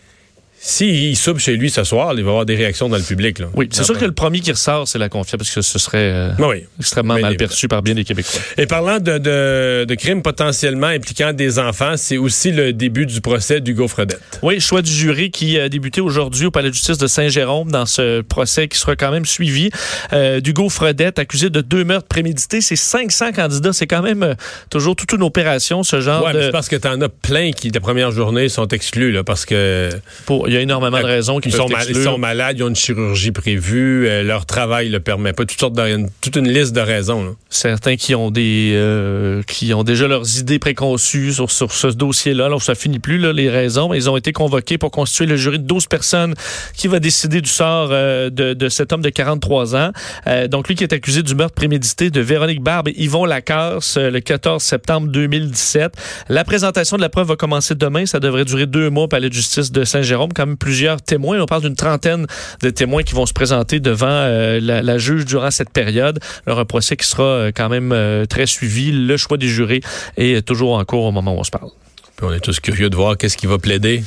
Si 0.63 1.11
il 1.11 1.17
soupe 1.17 1.39
chez 1.39 1.57
lui 1.57 1.71
ce 1.71 1.85
soir, 1.85 2.13
il 2.13 2.17
va 2.23 2.27
y 2.27 2.29
avoir 2.29 2.45
des 2.45 2.55
réactions 2.55 2.91
dans 2.91 2.99
le 2.99 3.03
public. 3.03 3.39
Là. 3.39 3.47
Oui, 3.55 3.67
c'est 3.73 3.83
sûr 3.83 3.99
que 3.99 4.05
le 4.05 4.13
premier 4.13 4.41
qui 4.41 4.53
ressort, 4.53 4.87
c'est 4.87 4.99
la 4.99 5.09
confiance, 5.09 5.39
parce 5.39 5.51
que 5.55 5.63
ce 5.63 5.79
serait 5.79 6.13
euh, 6.13 6.33
oui. 6.39 6.65
extrêmement 6.79 7.19
mal 7.19 7.35
perçu 7.39 7.67
par 7.67 7.81
bien 7.81 7.95
des 7.95 8.05
Québécois. 8.05 8.41
Et 8.59 8.67
parlant 8.67 8.99
de, 8.99 9.17
de, 9.17 9.87
de 9.89 9.95
crimes 9.95 10.21
potentiellement 10.21 10.89
impliquant 10.89 11.33
des 11.33 11.59
enfants, 11.59 11.95
c'est 11.97 12.19
aussi 12.19 12.53
le 12.53 12.75
début 12.75 13.07
du 13.07 13.23
procès 13.23 13.63
d'Hugo 13.63 13.89
Fredette. 13.89 14.21
Oui, 14.43 14.61
choix 14.61 14.83
du 14.83 14.93
jury 14.93 15.31
qui 15.31 15.59
a 15.59 15.71
débuté 15.71 16.03
aujourd'hui 16.03 16.45
au 16.45 16.51
palais 16.51 16.69
de 16.69 16.75
justice 16.75 16.99
de 16.99 17.07
Saint-Jérôme 17.07 17.71
dans 17.71 17.87
ce 17.87 18.21
procès 18.21 18.69
qui 18.69 18.77
sera 18.77 18.97
quand 18.97 19.13
même 19.13 19.25
suivi 19.25 19.71
euh, 20.13 20.41
d'Hugo 20.41 20.69
Fredette, 20.69 21.19
accusé 21.19 21.49
de 21.49 21.63
deux 21.63 21.85
meurtres 21.85 22.09
prémédités. 22.09 22.61
C'est 22.61 22.77
500 22.77 23.33
candidats. 23.33 23.73
C'est 23.73 23.87
quand 23.87 24.03
même 24.03 24.23
euh, 24.23 24.35
toujours 24.69 24.95
toute 24.95 25.13
une 25.13 25.23
opération, 25.23 25.83
ce 25.85 26.03
genre 26.03 26.23
Ouais, 26.27 26.35
de... 26.35 26.43
c'est 26.43 26.51
parce 26.53 26.69
que 26.69 26.77
t'en 26.77 27.01
as 27.01 27.09
plein 27.09 27.51
qui, 27.53 27.71
la 27.71 27.81
première 27.81 28.11
journée, 28.11 28.51
sont 28.51 28.69
exclus, 28.69 29.11
là, 29.11 29.25
parce 29.25 29.47
que. 29.47 29.89
pour- 30.27 30.50
il 30.51 30.55
y 30.55 30.57
a 30.59 30.61
énormément 30.63 30.99
de 30.99 31.05
raisons 31.07 31.39
qui 31.39 31.51
sont, 31.53 31.69
mal- 31.69 31.87
ils 31.89 31.95
sont 32.03 32.19
malades, 32.19 32.59
ils 32.59 32.63
ont 32.65 32.69
une 32.69 32.75
chirurgie 32.77 33.31
prévue, 33.31 34.09
euh, 34.09 34.23
leur 34.25 34.47
travail 34.47 34.89
le 34.89 34.99
permet 35.01 35.33
pas, 35.33 35.45
toutes 35.45 35.61
sortes 35.61 35.75
de, 35.75 35.83
une- 35.83 36.09
toute 36.21 36.35
une 36.37 36.49
liste 36.49 36.73
de 36.75 36.81
raisons. 36.81 37.25
là. 37.25 37.31
certains 37.51 37.95
qui 37.97 38.15
ont 38.17 38.31
des 38.33 38.73
euh, 38.75 39.43
qui 39.47 39.73
ont 39.75 39.85
déjà 39.85 40.09
leurs 40.09 40.39
idées 40.39 40.59
préconçues 40.59 41.33
sur, 41.33 41.51
sur 41.51 41.71
ce 41.73 41.87
dossier-là. 41.87 42.47
Alors 42.47 42.63
ça 42.63 42.75
finit 42.75 42.99
plus 42.99 43.19
là, 43.19 43.33
les 43.33 43.49
raisons, 43.49 43.89
mais 43.91 43.97
ils 43.99 44.11
ont 44.11 44.17
été 44.17 44.33
convoqués 44.33 44.77
pour 44.77 44.91
constituer 44.91 45.27
le 45.27 45.37
jury 45.37 45.59
de 45.61 45.65
12 45.67 45.87
personnes 45.87 46.35
qui 46.77 46.89
va 46.89 46.99
décider 46.99 47.41
du 47.41 47.49
sort 47.49 47.91
euh, 47.93 48.29
de, 48.31 48.53
de 48.55 48.69
cet 48.69 48.93
homme 48.93 49.03
de 49.03 49.11
43 49.11 49.77
ans. 49.77 49.93
Euh, 50.27 50.49
donc 50.49 50.67
lui 50.69 50.75
qui 50.75 50.83
est 50.83 50.93
accusé 50.93 51.23
du 51.23 51.35
meurtre 51.37 51.55
prémédité 51.55 52.11
de 52.11 52.21
Véronique 52.21 52.61
Barbe 52.63 52.89
et 52.89 52.95
Yvon 53.03 53.25
Lacasse 53.25 53.97
euh, 53.99 54.11
le 54.11 54.19
14 54.21 54.61
septembre 54.63 55.09
2017. 55.09 55.93
La 56.29 56.43
présentation 56.45 56.97
de 56.97 57.03
la 57.03 57.09
preuve 57.09 57.29
va 57.29 57.37
commencer 57.37 57.75
demain. 57.75 58.07
Ça 58.07 58.19
devrait 58.21 58.45
durer 58.45 58.67
deux 58.67 58.91
mois 58.91 59.05
au 59.05 59.09
palais 59.09 59.29
de 59.29 59.35
justice 59.35 59.71
de 59.71 59.85
Saint-Jérôme. 59.85 60.33
Quand 60.41 60.47
même 60.47 60.57
plusieurs 60.57 61.03
témoins. 61.03 61.39
On 61.39 61.45
parle 61.45 61.61
d'une 61.61 61.77
trentaine 61.77 62.27
de 62.63 62.71
témoins 62.71 63.03
qui 63.03 63.15
vont 63.15 63.27
se 63.27 63.35
présenter 63.35 63.79
devant 63.79 64.07
euh, 64.09 64.59
la, 64.59 64.81
la 64.81 64.97
juge 64.97 65.27
durant 65.27 65.51
cette 65.51 65.69
période. 65.69 66.19
Alors 66.47 66.61
un 66.61 66.65
procès 66.65 66.97
qui 66.97 67.07
sera 67.07 67.25
euh, 67.25 67.53
quand 67.55 67.69
même 67.69 67.93
euh, 67.93 68.25
très 68.25 68.47
suivi. 68.47 68.91
Le 68.91 69.19
choix 69.19 69.37
des 69.37 69.49
jurés 69.49 69.83
est 70.17 70.41
toujours 70.41 70.79
en 70.79 70.85
cours 70.87 71.05
au 71.05 71.13
moment 71.13 71.35
où 71.35 71.41
on 71.41 71.45
se 71.45 71.51
parle. 71.51 71.69
Puis 72.17 72.27
on 72.27 72.33
est 72.33 72.41
tous 72.41 72.59
curieux 72.59 72.89
de 72.89 72.97
voir 72.97 73.19
qu'est-ce 73.19 73.37
qu'il 73.37 73.51
va 73.51 73.59
plaider 73.59 74.03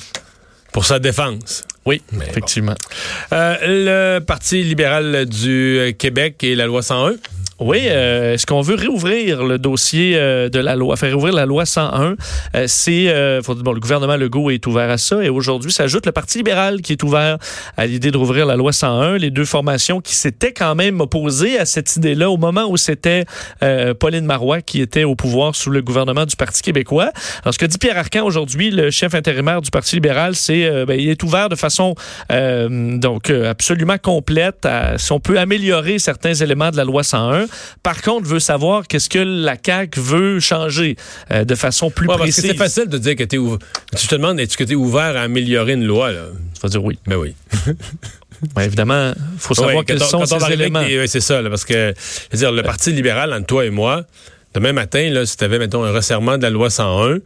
pour 0.72 0.86
sa 0.86 0.98
défense. 0.98 1.66
Oui, 1.86 2.02
Mais 2.12 2.25
effectivement. 2.25 2.74
Euh, 3.32 3.58
le 3.62 4.20
Parti 4.20 4.63
libéral 4.63 5.28
du 5.28 5.96
Québec 6.00 6.44
et 6.44 6.56
la 6.56 6.66
loi 6.66 6.82
101. 6.82 7.13
Oui, 7.60 7.82
euh, 7.88 8.34
est-ce 8.34 8.48
qu'on 8.48 8.62
veut 8.62 8.74
réouvrir 8.74 9.44
le 9.44 9.60
dossier 9.60 10.14
euh, 10.16 10.50
de 10.50 10.58
la 10.58 10.76
loi, 10.76 10.96
faire 10.96 11.10
réouvrir 11.10 11.36
la 11.36 11.46
loi 11.46 11.66
101? 11.66 12.16
Euh, 12.56 12.64
c'est, 12.68 13.06
euh, 13.10 13.42
bon, 13.46 13.74
le 13.74 13.80
gouvernement 13.80 14.18
Legault 14.18 14.50
est 14.50 14.66
ouvert 14.66 14.90
à 14.90 14.98
ça 14.98 15.24
et 15.24 15.30
aujourd'hui 15.30 15.72
s'ajoute 15.72 16.08
le 16.08 16.12
Parti 16.12 16.40
libéral 16.40 16.82
qui 16.82 16.94
est 16.94 17.04
ouvert 17.04 17.38
à 17.78 17.86
l'idée 17.86 18.10
de 18.10 18.18
rouvrir 18.18 18.48
la 18.48 18.56
loi 18.56 18.74
101. 18.74 19.18
Les 19.18 19.30
deux 19.30 19.46
formations 19.46 20.02
qui 20.02 20.16
s'étaient 20.16 20.52
quand 20.52 20.74
même 20.74 21.00
opposées 21.00 21.60
à 21.60 21.66
cette 21.66 21.96
idée-là 21.96 22.32
au 22.32 22.38
moment 22.38 22.66
où 22.68 22.76
c'était 22.76 23.26
euh, 23.62 23.94
Pauline 23.94 24.26
Marois 24.26 24.62
qui 24.62 24.82
était 24.82 25.04
au 25.04 25.16
pouvoir 25.16 25.56
sous 25.56 25.70
le 25.70 25.84
gouvernement 25.84 26.26
du 26.26 26.36
Parti 26.36 26.64
québécois. 26.64 27.12
Alors, 27.44 27.54
ce 27.54 27.60
que 27.60 27.68
dit 27.68 27.78
Pierre 27.78 28.00
Arcan 28.00 28.26
aujourd'hui, 28.26 28.72
le 28.72 28.90
chef 28.90 29.14
intérimaire 29.14 29.62
du 29.62 29.70
Parti 29.70 29.96
libéral, 29.96 30.36
c'est 30.36 30.86
ben, 30.86 31.00
il 31.00 31.08
est 31.08 31.22
ouvert 31.22 31.50
de 31.50 31.56
façon 31.56 31.94
donc 32.30 33.30
absolument 33.30 33.98
complète 33.98 34.66
à, 34.66 34.98
si 34.98 35.12
on 35.12 35.20
peut 35.20 35.38
améliorer 35.38 36.00
certains 36.00 36.34
éléments 36.34 36.72
de 36.72 36.78
la 36.78 36.84
loi 36.84 37.04
101. 37.04 37.43
Par 37.84 38.02
contre, 38.02 38.28
veut 38.28 38.40
savoir 38.40 38.88
qu'est-ce 38.88 39.10
que 39.10 39.20
la 39.20 39.56
CAQ 39.64 40.00
veut 40.00 40.40
changer 40.40 40.96
euh, 41.32 41.44
de 41.46 41.56
façon 41.56 41.90
plus 41.90 42.08
Ouais, 42.08 42.18
précise. 42.18 42.46
c'est 42.46 42.56
facile 42.56 42.88
de 42.88 42.98
dire 42.98 43.16
que 43.16 43.24
tu 43.24 43.36
es 43.36 43.40
ouvert. 43.40 43.60
Tu 43.98 44.08
te 44.08 44.16
demandes, 44.16 44.40
est-ce 44.40 44.58
que 44.58 44.64
tu 44.64 44.74
es 44.74 44.76
ouvert 44.76 45.16
à 45.18 45.22
améliorer 45.22 45.74
une 45.74 45.86
loi? 45.86 46.12
Là? 46.12 46.26
Tu 46.56 46.62
vas 46.62 46.70
dire 46.70 46.84
oui. 46.84 46.98
Ben 47.08 47.16
oui. 47.18 47.34
Ouais, 48.58 48.66
évidemment, 48.66 49.14
faut 49.38 49.54
savoir 49.54 49.76
Ouais, 49.78 49.84
quels 49.86 50.04
on- 50.04 50.26
sont 50.26 50.26
ces 50.26 50.52
éléments. 50.52 50.82
ouais, 50.82 51.08
c'est 51.08 51.22
ça, 51.22 51.42
là, 51.42 51.50
parce 51.50 51.64
que 51.64 51.94
je 51.96 52.36
veux 52.36 52.40
dire, 52.40 52.52
le 52.52 52.62
Parti 52.62 52.92
libéral, 52.92 53.32
entre 53.32 53.46
toi 53.46 53.66
et 53.66 53.70
moi, 53.70 54.04
demain 54.54 54.74
matin, 54.74 55.10
là, 55.12 55.26
si 55.26 55.38
tu 55.38 55.46
avais, 55.46 55.60
mettons, 55.60 55.86
un 55.86 55.92
resserrement 55.94 56.38
de 56.38 56.44
la 56.44 56.50
loi 56.50 56.70
101 56.70 57.20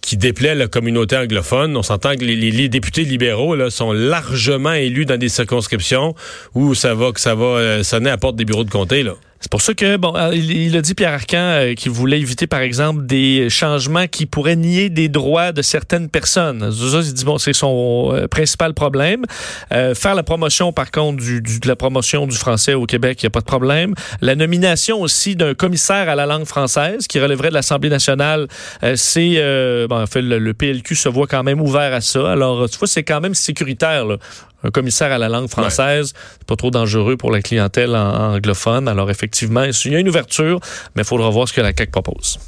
qui 0.00 0.16
déplaît 0.16 0.50
à 0.50 0.54
la 0.54 0.68
communauté 0.68 1.14
anglophone, 1.18 1.76
on 1.76 1.82
s'entend 1.82 2.14
que 2.14 2.24
les, 2.24 2.36
les- 2.36 2.50
les 2.50 2.68
députés 2.70 3.04
libéraux 3.04 3.54
là, 3.54 3.68
sont 3.68 3.92
largement 3.92 4.72
élus 4.72 5.04
dans 5.04 5.18
des 5.18 5.28
circonscriptions 5.28 6.14
où 6.54 6.74
ça 6.74 6.94
va 6.94 7.12
que 7.12 7.20
ça 7.20 7.34
va 7.34 7.44
euh, 7.44 7.82
sonner 7.82 8.08
à 8.08 8.14
la 8.14 8.18
porte 8.18 8.36
des 8.36 8.46
bureaux 8.46 8.64
de 8.64 8.70
comté. 8.70 9.02
Là. 9.02 9.12
C'est 9.42 9.50
pour 9.50 9.60
ça 9.60 9.74
que, 9.74 9.96
bon, 9.96 10.14
euh, 10.16 10.30
il, 10.34 10.76
a 10.76 10.80
dit 10.82 10.94
Pierre 10.94 11.12
Arcan 11.14 11.36
euh, 11.36 11.74
qu'il 11.74 11.90
voulait 11.90 12.20
éviter, 12.20 12.46
par 12.46 12.60
exemple, 12.60 13.04
des 13.06 13.50
changements 13.50 14.06
qui 14.06 14.24
pourraient 14.24 14.54
nier 14.54 14.88
des 14.88 15.08
droits 15.08 15.50
de 15.50 15.62
certaines 15.62 16.08
personnes. 16.08 16.70
Ça, 16.70 16.98
il 17.02 17.12
dit, 17.12 17.24
bon, 17.24 17.38
c'est 17.38 17.52
son 17.52 18.12
euh, 18.14 18.28
principal 18.28 18.72
problème. 18.72 19.24
Euh, 19.72 19.96
faire 19.96 20.14
la 20.14 20.22
promotion, 20.22 20.72
par 20.72 20.92
contre, 20.92 21.20
du, 21.20 21.42
du- 21.42 21.58
de 21.58 21.66
la 21.66 21.74
promotion 21.74 22.28
du 22.28 22.36
français 22.36 22.74
au 22.74 22.86
Québec, 22.86 23.20
il 23.20 23.26
n'y 23.26 23.28
a 23.28 23.30
pas 23.30 23.40
de 23.40 23.44
problème. 23.44 23.94
La 24.20 24.36
nomination 24.36 25.00
aussi 25.00 25.34
d'un 25.34 25.54
commissaire 25.54 26.08
à 26.08 26.14
la 26.14 26.24
langue 26.26 26.44
française 26.46 27.08
qui 27.08 27.18
relèverait 27.18 27.48
de 27.48 27.54
l'Assemblée 27.54 27.90
nationale, 27.90 28.46
euh, 28.84 28.94
c'est, 28.96 29.42
bon, 29.88 30.00
en 30.02 30.06
fait, 30.06 30.22
le, 30.22 30.38
le 30.38 30.54
PLQ 30.54 30.94
se 30.94 31.08
voit 31.08 31.26
quand 31.26 31.42
même 31.42 31.60
ouvert 31.60 31.92
à 31.92 32.00
ça. 32.00 32.30
Alors, 32.30 32.70
tu 32.70 32.78
vois, 32.78 32.86
c'est 32.86 33.02
quand 33.02 33.20
même 33.20 33.34
sécuritaire, 33.34 34.04
là. 34.04 34.18
Un 34.64 34.70
commissaire 34.70 35.10
à 35.12 35.18
la 35.18 35.28
langue 35.28 35.48
française, 35.48 36.12
c'est 36.38 36.46
pas 36.46 36.56
trop 36.56 36.70
dangereux 36.70 37.16
pour 37.16 37.30
la 37.30 37.42
clientèle 37.42 37.96
en- 37.96 38.34
anglophone. 38.34 38.86
Alors 38.88 39.10
effectivement, 39.10 39.64
il 39.64 39.92
y 39.92 39.96
a 39.96 39.98
une 39.98 40.08
ouverture, 40.08 40.60
mais 40.94 41.02
il 41.02 41.04
faudra 41.06 41.28
voir 41.30 41.48
ce 41.48 41.52
que 41.52 41.60
la 41.60 41.72
CAQ 41.76 41.90
propose. 41.90 42.38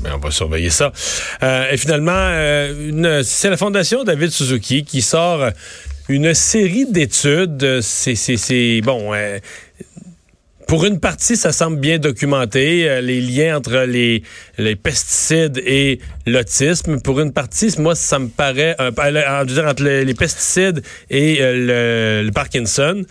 Ben, 0.00 0.12
on 0.14 0.18
va 0.18 0.30
surveiller 0.30 0.70
ça. 0.70 0.92
Euh, 1.42 1.70
et 1.70 1.76
finalement, 1.76 2.12
euh, 2.14 3.22
c'est 3.24 3.50
la 3.50 3.56
Fondation 3.56 4.02
David 4.04 4.30
Suzuki 4.30 4.84
qui 4.84 5.00
sort 5.00 5.50
une 6.08 6.34
série 6.34 6.86
d'études. 6.90 7.80
C'est, 7.80 8.16
c'est, 8.16 8.36
c'est 8.36 8.80
bon. 8.82 9.12
euh, 9.14 9.38
pour 10.70 10.84
une 10.84 11.00
partie, 11.00 11.36
ça 11.36 11.50
semble 11.50 11.80
bien 11.80 11.98
documenté, 11.98 12.88
euh, 12.88 13.00
les 13.00 13.20
liens 13.20 13.56
entre 13.56 13.86
les, 13.88 14.22
les 14.56 14.76
pesticides 14.76 15.60
et 15.66 15.98
l'autisme. 16.28 17.00
Pour 17.00 17.18
une 17.18 17.32
partie, 17.32 17.74
moi, 17.78 17.96
ça 17.96 18.20
me 18.20 18.28
paraît, 18.28 18.76
euh, 18.78 18.92
entre 18.92 19.82
les, 19.82 20.14
pesticides 20.14 20.80
et 21.10 21.38
euh, 21.40 22.20
le, 22.22 22.24
le 22.24 22.32
Parkinson. 22.32 23.04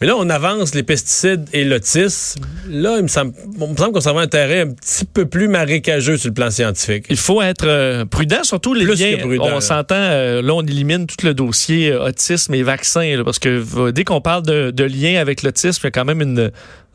Mais 0.00 0.06
là, 0.06 0.14
on 0.18 0.28
avance 0.28 0.74
les 0.74 0.82
pesticides 0.82 1.48
et 1.54 1.64
l'autisme. 1.64 2.44
Là, 2.68 2.96
il 2.98 3.04
me 3.04 3.08
semble, 3.08 3.32
il 3.58 3.66
me 3.66 3.76
semble 3.76 3.92
qu'on 3.92 4.00
s'en 4.00 4.12
va 4.12 4.20
un 4.22 4.26
terrain 4.26 4.68
un 4.68 4.74
petit 4.74 5.06
peu 5.06 5.24
plus 5.24 5.48
marécageux 5.48 6.18
sur 6.18 6.28
le 6.28 6.34
plan 6.34 6.50
scientifique. 6.50 7.06
Il 7.08 7.16
faut 7.16 7.40
être 7.40 7.66
euh, 7.66 8.04
prudent, 8.04 8.42
surtout 8.42 8.74
les 8.74 8.84
Plus 8.84 9.00
liens. 9.00 9.16
que 9.16 9.22
prudent, 9.22 9.48
on 9.54 9.60
s'entend, 9.60 9.94
euh, 9.96 10.42
là, 10.42 10.52
on 10.52 10.62
élimine 10.62 11.06
tout 11.06 11.24
le 11.24 11.32
dossier 11.32 11.92
euh, 11.92 12.08
autisme 12.08 12.52
et 12.52 12.62
vaccin, 12.62 13.16
là, 13.16 13.24
parce 13.24 13.38
que 13.38 13.90
dès 13.90 14.04
qu'on 14.04 14.20
parle 14.20 14.42
de, 14.42 14.70
de 14.70 14.84
lien 14.84 15.18
avec 15.18 15.42
l'autisme, 15.42 15.80
il 15.84 15.86
y 15.86 15.88
a 15.88 15.90
quand 15.92 16.04
même 16.04 16.20
une 16.20 16.50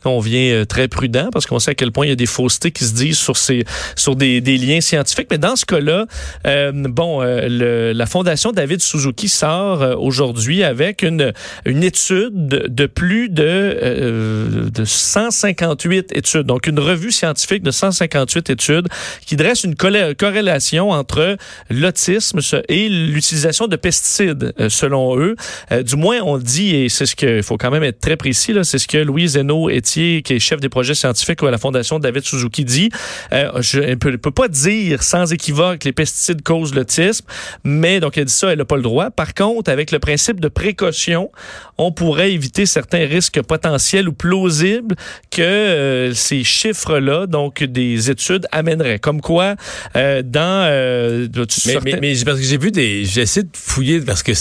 on 0.06 0.20
vient 0.20 0.52
euh, 0.54 0.66
très 0.66 0.88
prudent 0.88 1.30
parce 1.32 1.46
qu'on 1.46 1.60
sait 1.60 1.72
à 1.72 1.76
quel 1.76 1.92
point 1.92 2.06
il 2.06 2.10
y 2.10 2.14
a 2.14 2.16
des 2.16 2.26
faussetés 2.26 2.72
qui 2.72 2.84
se 2.86 2.94
disent 2.94 3.18
sur 3.20 3.38
ces 3.38 3.66
sur 3.96 4.16
des, 4.16 4.42
des 4.42 4.58
liens 4.58 4.82
scientifiques. 4.82 5.28
Mais 5.30 5.38
dans 5.38 5.56
ce 5.56 5.66
cas-là, 5.66 6.06
euh, 6.48 6.72
bon, 6.74 7.22
euh, 7.22 7.48
le- 7.50 7.92
la 7.94 8.06
fondation 8.06 8.52
David 8.52 8.82
Suzuki 8.82 9.30
sort 9.30 9.82
euh, 9.82 9.96
aujourd'hui 9.96 10.64
avec 10.64 11.04
une 11.04 11.34
une 11.66 11.84
étude 11.84 12.32
de, 12.48 12.86
plus 12.88 13.30
de 13.30 13.44
euh, 13.46 14.70
de 14.70 14.86
158 14.86 16.16
études, 16.16 16.44
donc 16.44 16.68
une 16.68 16.80
revue 16.80 17.12
scientifique 17.12 17.64
de 17.64 17.72
158 17.72 18.50
études 18.50 18.88
qui 19.26 19.36
dresse 19.36 19.64
une 19.64 19.76
corrélation 19.76 20.90
entre 20.92 21.38
l'autisme 21.70 22.40
et 22.70 22.90
l'utilisation 22.90 23.68
de 23.68 23.76
pesticides, 23.76 24.54
euh, 24.60 24.70
selon 24.70 25.18
eux. 25.18 25.36
Du 25.84 25.96
moins, 25.96 26.20
on 26.24 26.38
dit, 26.38 26.76
et 26.76 26.90
c'est 26.90 27.06
ce 27.06 27.16
que 27.16 27.42
faut 27.42 27.58
quand 27.58 27.72
même 27.72 27.84
être 27.84 28.00
très 28.00 28.16
précis, 28.18 28.54
là, 28.54 28.64
c'est 28.64 28.78
ce 28.80 28.88
que 28.88 28.98
Louis 28.98 29.28
Zeno 29.30 29.70
Qui 29.92 30.34
est 30.34 30.40
chef 30.40 30.60
des 30.62 30.70
projets 30.70 30.94
scientifiques 30.96 31.44
à 31.44 31.52
la 31.52 31.58
Fondation 31.58 32.00
David 32.00 32.24
Suzuki, 32.24 32.64
dit. 32.64 32.90
Euh, 33.34 33.52
je 33.62 33.80
ne 33.82 33.96
peux, 33.96 34.18
peux 34.18 34.32
pas 34.32 34.48
dire 34.48 35.04
sans 35.04 35.32
équivoque 35.34 35.80
que 35.80 35.86
les 35.86 35.92
pesticides 35.92 36.42
causent 36.44 36.74
l'autisme, 36.74 37.26
mais 37.64 38.00
donc 38.00 38.18
elle 38.18 38.26
dit 38.26 38.34
ça, 38.34 38.52
elle 38.52 38.60
n'a 38.60 38.66
pas 38.66 38.78
le 38.78 38.82
droit. 38.84 39.10
Par 39.12 39.34
contre, 39.34 39.70
avec 39.70 39.92
le 39.92 40.00
principe 40.00 40.40
de 40.40 40.48
précaution, 40.48 41.30
on 41.78 41.92
pourrait 41.92 42.32
éviter 42.32 42.66
certains 42.66 43.06
risques 43.06 43.42
potentiels 43.42 44.08
ou 44.08 44.14
plausibles 44.14 44.96
que 45.30 45.42
euh, 45.42 46.14
ces 46.14 46.44
chiffres-là, 46.44 47.28
donc 47.28 47.64
des 47.64 48.10
études, 48.10 48.48
amèneraient. 48.52 49.00
Comme 49.00 49.20
quoi, 49.22 49.56
euh, 49.96 50.22
dans... 50.24 50.66
euh, 50.70 51.28
Mais, 51.36 51.46
certains- 51.74 51.80
mais, 51.84 51.98
mais 52.02 52.16
j'ai- 52.16 52.26
parce 52.26 52.40
que 52.40 52.46
j'ai 52.46 52.58
vu 52.58 52.72
des. 52.72 53.04
J'ai 53.06 53.22
essayé 53.22 53.44
de 53.44 53.50
fouiller 53.58 54.00
parce 54.02 54.24
que 54.24 54.32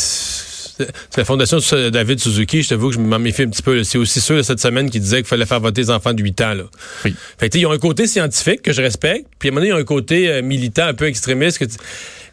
la 1.17 1.25
fondation 1.25 1.59
de 1.59 1.91
David 1.91 2.21
Suzuki. 2.21 2.63
Je 2.63 2.69
t'avoue 2.71 2.89
que 2.89 2.95
je 2.95 3.01
m'en 3.01 3.19
méfie 3.19 3.43
un 3.43 3.49
petit 3.49 3.63
peu. 3.63 3.83
C'est 3.85 3.99
aussi 3.99 4.21
sûr 4.21 4.45
cette 4.45 4.61
semaine 4.61 4.91
qui 4.91 5.01
disait 5.01 5.19
qu'il 5.19 5.27
fallait 5.27 5.47
faire 5.47 5.61
voter 5.61 5.83
les 5.83 5.91
enfants 5.91 6.13
de 6.13 6.23
8 6.23 6.41
ans. 6.43 6.55
Là. 6.55 6.65
Oui. 7.05 7.15
Fait 7.39 7.49
que, 7.49 7.59
ils 7.59 7.67
ont 7.67 7.73
un 7.73 7.79
côté 7.79 8.07
scientifique 8.07 8.63
que 8.63 8.73
je 8.73 8.83
respecte, 8.83 9.27
puis 9.39 9.49
à 9.49 9.53
un 9.53 9.55
moment 9.55 9.61
donné, 9.61 9.71
ils 9.71 9.79
ont 9.79 9.83
un 9.83 9.85
côté 9.85 10.29
euh, 10.29 10.43
militant 10.43 10.85
un 10.85 10.95
peu 10.95 11.07
extrémiste. 11.07 11.59
Que 11.59 11.65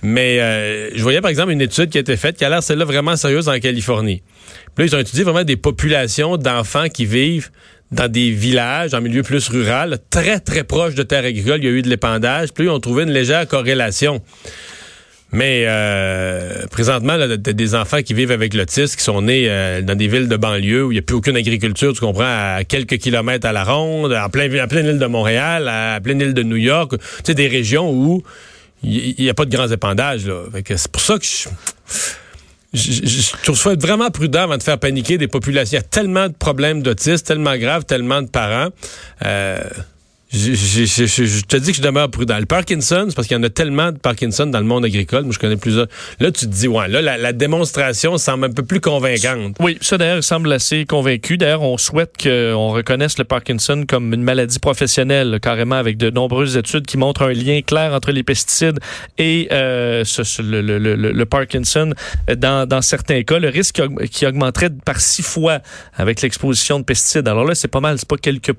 Mais 0.01 0.39
euh, 0.39 0.89
je 0.95 1.01
voyais 1.03 1.21
par 1.21 1.29
exemple 1.29 1.51
une 1.51 1.61
étude 1.61 1.89
qui 1.89 1.97
a 1.97 2.01
été 2.01 2.17
faite 2.17 2.37
qui 2.37 2.45
a 2.45 2.49
l'air 2.49 2.63
celle-là 2.63 2.85
vraiment 2.85 3.15
sérieuse 3.15 3.49
en 3.49 3.59
Californie. 3.59 4.21
Puis 4.75 4.85
là, 4.85 4.91
ils 4.91 4.95
ont 4.95 4.99
étudié 4.99 5.23
vraiment 5.23 5.43
des 5.43 5.57
populations 5.57 6.37
d'enfants 6.37 6.87
qui 6.89 7.05
vivent 7.05 7.49
dans 7.91 8.11
des 8.11 8.31
villages, 8.31 8.93
en 8.93 9.01
milieu 9.01 9.23
plus 9.23 9.47
rural, 9.49 9.97
très, 10.09 10.39
très 10.39 10.63
proches 10.63 10.95
de 10.95 11.03
terres 11.03 11.25
agricoles. 11.25 11.59
Il 11.59 11.65
y 11.65 11.67
a 11.67 11.71
eu 11.71 11.81
de 11.81 11.89
l'épandage. 11.89 12.53
Puis 12.53 12.65
là, 12.65 12.71
ils 12.71 12.75
ont 12.75 12.79
trouvé 12.79 13.03
une 13.03 13.11
légère 13.11 13.47
corrélation. 13.47 14.21
Mais 15.31 15.65
euh, 15.67 16.65
présentement, 16.67 17.17
là, 17.17 17.35
des 17.35 17.75
enfants 17.75 18.01
qui 18.01 18.13
vivent 18.13 18.31
avec 18.31 18.53
l'autisme, 18.53 18.95
qui 18.95 19.03
sont 19.03 19.21
nés 19.21 19.49
euh, 19.49 19.81
dans 19.81 19.95
des 19.95 20.07
villes 20.07 20.29
de 20.29 20.37
banlieue 20.37 20.85
où 20.85 20.91
il 20.91 20.95
n'y 20.95 20.99
a 20.99 21.01
plus 21.01 21.15
aucune 21.15 21.35
agriculture, 21.35 21.93
tu 21.93 21.99
comprends, 21.99 22.23
à 22.23 22.63
quelques 22.63 22.97
kilomètres 22.97 23.45
à 23.45 23.51
la 23.51 23.65
ronde, 23.65 24.13
en 24.13 24.29
plein, 24.29 24.63
en 24.63 24.67
pleine 24.67 24.85
île 24.85 24.99
de 24.99 25.05
Montréal, 25.05 25.67
à 25.67 25.99
pleine 26.01 26.21
île 26.21 26.33
de 26.33 26.43
New 26.43 26.55
York. 26.55 26.91
Tu 26.97 27.05
sais, 27.25 27.33
des 27.33 27.47
régions 27.47 27.91
où 27.91 28.23
il 28.83 29.15
n'y 29.19 29.29
a 29.29 29.33
pas 29.33 29.45
de 29.45 29.55
grands 29.55 29.67
épandages. 29.69 30.21
C'est 30.65 30.91
pour 30.91 31.01
ça 31.01 31.17
que 31.17 31.25
je... 31.25 31.49
Je, 32.73 32.91
je, 32.91 33.07
je 33.07 33.43
trouve 33.43 33.57
ça 33.57 33.71
être 33.71 33.81
vraiment 33.81 34.11
prudent 34.11 34.41
avant 34.41 34.57
de 34.57 34.61
faire 34.61 34.77
paniquer 34.77 35.17
des 35.17 35.29
populations. 35.29 35.77
Il 35.77 35.81
y 35.81 35.85
a 35.85 35.87
tellement 35.87 36.27
de 36.27 36.33
problèmes 36.33 36.83
d'autisme, 36.83 37.25
tellement 37.25 37.57
graves, 37.57 37.85
tellement 37.85 38.21
de 38.21 38.27
parents. 38.27 38.69
Euh, 39.25 39.61
Je, 40.29 40.53
je- 40.53 40.85
je- 40.85 41.05
je- 41.25 41.41
te 41.45 41.55
dis 41.55 41.71
que 41.71 41.77
je 41.77 41.81
demeure 41.81 42.11
prudent. 42.11 42.37
Le 42.37 42.45
Parkinson, 42.45 43.05
c'est 43.07 43.15
parce 43.15 43.29
qu'il 43.29 43.37
y 43.37 43.39
en 43.39 43.43
a 43.43 43.49
tellement 43.49 43.93
de 43.93 43.97
Parkinson 43.97 44.45
dans 44.45 44.59
le 44.59 44.65
monde 44.65 44.83
agricole. 44.83 45.23
Moi, 45.23 45.31
je 45.33 45.39
connais 45.39 45.55
plusieurs. 45.55 45.87
Là, 46.19 46.31
tu 46.31 46.45
te 46.47 46.51
dis, 46.51 46.67
ouais, 46.67 46.89
là, 46.89 47.01
la, 47.01 47.17
la 47.17 47.31
démonstration 47.31 48.17
semble 48.17 48.45
un 48.47 48.51
peu 48.51 48.63
plus 48.63 48.81
convaincante. 48.81 49.55
Oui, 49.61 49.77
ça 49.79 49.97
d'ailleurs, 49.97 50.17
il 50.17 50.23
semble 50.23 50.51
assez 50.51 50.83
convaincu. 50.85 51.37
D'ailleurs, 51.37 51.61
on 51.61 51.77
souhaite 51.77 52.15
qu'on 52.21 52.69
reconnaisse 52.71 53.17
le 53.17 53.23
Parkinson 53.23 53.85
comme 53.87 54.13
une 54.13 54.21
maladie 54.21 54.59
professionnelle, 54.59 55.39
carrément, 55.41 55.75
avec 55.75 55.95
de 55.95 56.09
nombreuses 56.09 56.57
études 56.57 56.85
qui 56.85 56.97
montrent 56.97 57.21
un 57.23 57.31
lien 57.33 57.61
clair 57.61 57.93
entre 57.93 58.11
les 58.11 58.23
pesticides 58.23 58.79
et 59.17 59.47
euh, 59.53 60.03
le, 60.39 60.59
le- 60.61 60.77
le- 60.77 61.11
le 61.13 61.25
Parkinson. 61.25 61.93
Dans, 62.35 62.67
dans 62.67 62.81
certains 62.81 63.23
cas, 63.23 63.39
le 63.39 63.47
risque 63.47 63.81
qui 64.11 64.25
augmenterait 64.25 64.71
par 64.83 64.99
six 64.99 65.23
fois 65.23 65.59
avec 65.95 66.21
l'exposition 66.21 66.79
de 66.79 66.83
pesticides. 66.83 67.27
Alors 67.29 67.45
là, 67.45 67.55
c'est 67.55 67.69
pas 67.69 67.79
mal, 67.79 67.97
c'est 67.97 68.07
pas 68.09 68.17
quelques 68.17 68.51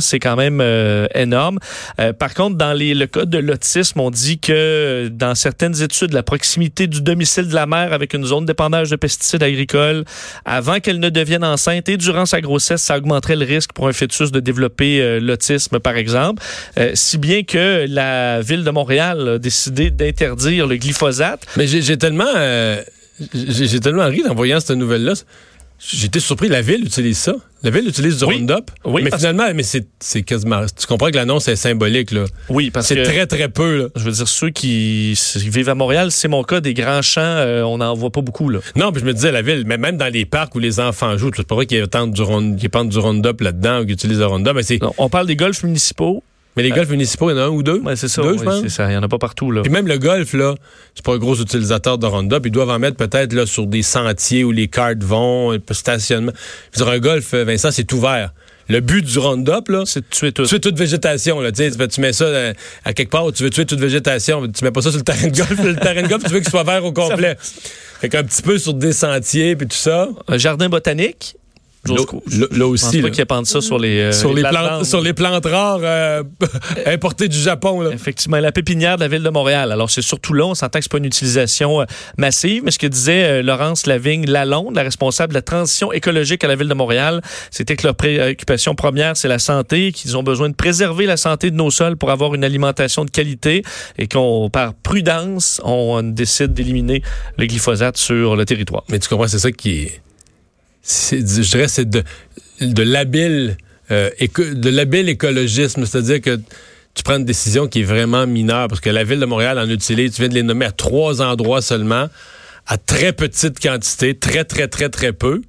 c'est 0.00 0.18
quand 0.18 0.36
même 0.36 0.60
euh, 0.60 1.06
énorme. 1.14 1.58
Euh, 2.00 2.12
par 2.12 2.34
contre, 2.34 2.56
dans 2.56 2.76
le 2.76 3.06
cas 3.06 3.24
de 3.24 3.38
l'autisme, 3.38 4.00
on 4.00 4.10
dit 4.10 4.38
que 4.38 4.52
euh, 4.52 5.08
dans 5.10 5.34
certaines 5.34 5.82
études, 5.82 6.12
la 6.12 6.22
proximité 6.22 6.86
du 6.86 7.00
domicile 7.02 7.48
de 7.48 7.54
la 7.54 7.66
mère 7.66 7.92
avec 7.92 8.14
une 8.14 8.24
zone 8.24 8.46
d'épandage 8.46 8.90
de 8.90 8.96
pesticides 8.96 9.42
agricoles, 9.42 10.04
avant 10.44 10.80
qu'elle 10.80 11.00
ne 11.00 11.10
devienne 11.10 11.44
enceinte 11.44 11.88
et 11.88 11.96
durant 11.96 12.26
sa 12.26 12.40
grossesse, 12.40 12.82
ça 12.82 12.96
augmenterait 12.96 13.36
le 13.36 13.44
risque 13.44 13.72
pour 13.72 13.88
un 13.88 13.92
fœtus 13.92 14.32
de 14.32 14.40
développer 14.40 15.20
l'autisme, 15.20 15.78
par 15.78 15.96
exemple. 15.96 16.42
Si 16.94 17.18
bien 17.18 17.42
que 17.42 17.86
la 17.88 18.40
ville 18.40 18.64
de 18.64 18.70
Montréal 18.70 19.28
a 19.28 19.38
décidé 19.38 19.90
d'interdire 19.90 20.66
le 20.66 20.76
glyphosate. 20.76 21.46
Mais 21.56 21.66
j'ai 21.66 21.96
tellement, 21.96 22.24
j'ai 23.34 23.80
tellement 23.80 24.06
ri 24.06 24.22
en 24.28 24.34
voyant 24.34 24.60
cette 24.60 24.76
nouvelle-là. 24.76 25.14
J'étais 25.78 26.20
surpris. 26.20 26.48
La 26.48 26.62
ville 26.62 26.84
utilise 26.84 27.18
ça. 27.18 27.34
La 27.62 27.70
ville 27.70 27.88
utilise 27.88 28.18
du 28.18 28.24
Oui. 28.24 28.36
Roundup. 28.36 28.70
Oui, 28.84 29.02
mais 29.02 29.10
finalement, 29.16 29.44
mais 29.54 29.62
c'est 29.62 29.86
c'est 30.00 30.22
quasiment. 30.22 30.62
Tu 30.78 30.86
comprends 30.86 31.10
que 31.10 31.16
l'annonce 31.16 31.48
est 31.48 31.56
symbolique 31.56 32.12
là. 32.12 32.24
Oui, 32.48 32.70
parce 32.70 32.86
C'est 32.86 32.96
que 32.96 33.04
très 33.04 33.26
très 33.26 33.48
peu 33.48 33.78
là. 33.78 33.88
je 33.96 34.04
veux 34.04 34.12
dire 34.12 34.28
ceux 34.28 34.50
qui 34.50 35.14
vivent 35.36 35.68
à 35.68 35.74
Montréal, 35.74 36.12
c'est 36.12 36.28
mon 36.28 36.42
cas 36.44 36.60
des 36.60 36.74
grands 36.74 37.02
champs, 37.02 37.20
euh, 37.22 37.62
on 37.62 37.78
n'en 37.78 37.94
voit 37.94 38.10
pas 38.10 38.20
beaucoup 38.20 38.48
là. 38.48 38.60
Non, 38.76 38.92
puis 38.92 39.00
je 39.00 39.06
me 39.06 39.12
disais 39.12 39.32
la 39.32 39.42
ville, 39.42 39.64
mais 39.66 39.78
même 39.78 39.96
dans 39.96 40.12
les 40.12 40.24
parcs 40.24 40.54
où 40.54 40.58
les 40.58 40.80
enfants 40.80 41.16
jouent, 41.18 41.30
c'est 41.36 41.46
pas 41.46 41.54
vrai 41.56 41.66
qu'ils 41.66 41.86
pendent 41.88 42.12
du 42.12 42.22
Roundup 42.22 43.40
là-dedans 43.40 43.80
ou 43.80 43.84
qu'ils 43.84 43.92
utilisent 43.94 44.20
le 44.20 44.26
Roundup. 44.26 44.54
Mais 44.54 44.62
c'est. 44.62 44.78
On 44.98 45.08
parle 45.08 45.26
des 45.26 45.36
golfs 45.36 45.62
municipaux. 45.62 46.22
Mais 46.56 46.62
les 46.62 46.70
golfs 46.70 46.88
municipaux, 46.88 47.30
il 47.30 47.34
y 47.34 47.36
en 47.38 47.42
a 47.42 47.44
un 47.44 47.48
ou 47.48 47.62
deux? 47.62 47.80
Ouais, 47.80 47.96
c'est 47.96 48.08
ça. 48.08 48.22
Deux, 48.22 48.32
oui, 48.32 48.38
je 48.38 48.44
pense? 48.44 48.62
c'est 48.62 48.68
ça. 48.70 48.86
Il 48.86 48.90
n'y 48.90 48.96
en 48.96 49.02
a 49.02 49.08
pas 49.08 49.18
partout 49.18 49.50
là. 49.50 49.62
Puis 49.62 49.70
même 49.70 49.86
le 49.86 49.98
golf, 49.98 50.32
là, 50.32 50.54
c'est 50.94 51.04
pas 51.04 51.12
un 51.14 51.18
gros 51.18 51.36
utilisateur 51.36 51.98
de 51.98 52.06
Roundup. 52.06 52.46
Ils 52.46 52.50
doivent 52.50 52.70
en 52.70 52.78
mettre 52.78 52.96
peut-être 52.96 53.32
là 53.34 53.44
sur 53.44 53.66
des 53.66 53.82
sentiers 53.82 54.42
où 54.44 54.52
les 54.52 54.68
cartes 54.68 55.02
vont, 55.04 55.52
un 55.52 55.58
peu 55.58 55.74
stationnement. 55.74 56.32
Je 56.72 56.78
veux 56.78 56.84
dire, 56.86 56.94
un 56.94 56.98
golf, 56.98 57.34
euh, 57.34 57.44
Vincent, 57.44 57.70
c'est 57.70 57.92
ouvert. 57.92 58.32
Le 58.68 58.80
but 58.80 59.04
du 59.04 59.18
Roundup, 59.18 59.68
là, 59.68 59.82
C'est 59.86 60.00
de 60.00 60.06
tuer 60.10 60.32
tout. 60.32 60.44
tuer 60.44 60.58
toute 60.58 60.76
végétation. 60.76 61.40
Là, 61.40 61.52
tu, 61.52 61.70
sais, 61.70 61.88
tu 61.88 62.00
mets 62.00 62.12
ça 62.12 62.24
euh, 62.24 62.52
à 62.84 62.92
quelque 62.94 63.10
part 63.10 63.24
où 63.26 63.32
tu 63.32 63.44
veux 63.44 63.50
tuer 63.50 63.64
toute 63.64 63.78
végétation. 63.78 64.48
Tu 64.48 64.64
mets 64.64 64.72
pas 64.72 64.82
ça 64.82 64.90
sur 64.90 64.98
le 64.98 65.04
terrain 65.04 65.28
de 65.28 65.36
golf. 65.36 65.62
le 65.62 65.76
terrain 65.76 66.02
de 66.02 66.08
golf, 66.08 66.24
tu 66.24 66.32
veux 66.32 66.40
qu'il 66.40 66.50
soit 66.50 66.64
vert 66.64 66.84
au 66.84 66.92
complet. 66.94 67.36
Fait 68.00 68.08
qu'un 68.08 68.24
petit 68.24 68.42
peu 68.42 68.58
sur 68.58 68.74
des 68.74 68.92
sentiers 68.92 69.54
puis 69.56 69.68
tout 69.68 69.76
ça. 69.76 70.08
Un 70.26 70.38
jardin 70.38 70.68
botanique? 70.68 71.36
Là, 71.86 72.36
là- 72.38 72.46
là 72.50 72.66
aussi. 72.66 73.00
là. 73.00 73.10
qu'ils 73.10 73.24
ça 73.44 73.60
sur 73.60 73.78
les, 73.78 74.00
euh, 74.00 74.12
sur, 74.12 74.32
les 74.32 74.42
plantes, 74.42 74.84
sur 74.84 75.00
les 75.00 75.12
plantes 75.12 75.46
rares 75.46 75.80
euh, 75.82 76.22
importées 76.86 77.28
du 77.28 77.38
Japon. 77.38 77.80
Là. 77.80 77.90
Effectivement, 77.92 78.38
la 78.38 78.52
pépinière 78.52 78.96
de 78.96 79.02
la 79.02 79.08
ville 79.08 79.22
de 79.22 79.30
Montréal. 79.30 79.72
Alors, 79.72 79.90
c'est 79.90 80.02
surtout 80.02 80.32
là, 80.32 80.44
on 80.46 80.54
s'entend 80.54 80.78
que 80.78 80.84
c'est 80.84 80.92
pas 80.92 80.98
une 80.98 81.04
utilisation 81.04 81.80
euh, 81.80 81.84
massive, 82.18 82.62
mais 82.64 82.70
ce 82.70 82.78
que 82.78 82.86
disait 82.86 83.24
euh, 83.24 83.42
Laurence 83.42 83.86
Lavigne 83.86 84.26
Lalonde, 84.26 84.74
la 84.74 84.82
responsable 84.82 85.32
de 85.32 85.38
la 85.38 85.42
transition 85.42 85.92
écologique 85.92 86.42
à 86.44 86.48
la 86.48 86.56
ville 86.56 86.68
de 86.68 86.74
Montréal, 86.74 87.20
c'était 87.50 87.76
que 87.76 87.86
leur 87.86 87.94
préoccupation 87.94 88.74
première, 88.74 89.16
c'est 89.16 89.28
la 89.28 89.38
santé, 89.38 89.92
qu'ils 89.92 90.16
ont 90.16 90.22
besoin 90.22 90.48
de 90.48 90.54
préserver 90.54 91.06
la 91.06 91.16
santé 91.16 91.50
de 91.50 91.56
nos 91.56 91.70
sols 91.70 91.96
pour 91.96 92.10
avoir 92.10 92.34
une 92.34 92.44
alimentation 92.44 93.04
de 93.04 93.10
qualité 93.10 93.62
et 93.98 94.08
qu'on, 94.08 94.50
par 94.50 94.74
prudence, 94.74 95.60
on 95.64 96.02
décide 96.02 96.54
d'éliminer 96.54 97.02
le 97.38 97.46
glyphosate 97.46 97.96
sur 97.96 98.36
le 98.36 98.44
territoire. 98.44 98.84
Mais 98.88 98.98
tu 98.98 99.08
comprends, 99.08 99.28
c'est 99.28 99.38
ça 99.38 99.50
qui 99.52 99.82
est. 99.82 100.00
je 100.86 101.50
dirais, 101.50 101.68
c'est 101.68 101.88
de, 101.88 102.02
de 102.60 102.82
l'habile 102.82 103.56
euh, 103.90 104.10
de 104.38 104.68
l'habile 104.68 105.08
écologisme. 105.08 105.86
C'est-à-dire 105.86 106.20
que 106.20 106.40
tu 106.94 107.02
prends 107.04 107.18
une 107.18 107.24
décision 107.24 107.68
qui 107.68 107.80
est 107.80 107.84
vraiment 107.84 108.26
mineure, 108.26 108.68
parce 108.68 108.80
que 108.80 108.90
la 108.90 109.04
ville 109.04 109.20
de 109.20 109.26
Montréal 109.26 109.58
en 109.58 109.68
utilise, 109.68 110.12
tu 110.12 110.22
viens 110.22 110.28
de 110.28 110.34
les 110.34 110.42
nommer 110.42 110.64
à 110.64 110.72
trois 110.72 111.22
endroits 111.22 111.62
seulement, 111.62 112.08
à 112.66 112.78
très 112.78 113.12
petite 113.12 113.60
quantité, 113.60 114.16
très, 114.18 114.44
très, 114.44 114.66
très, 114.66 114.88
très 114.88 115.12
peu. 115.12 115.42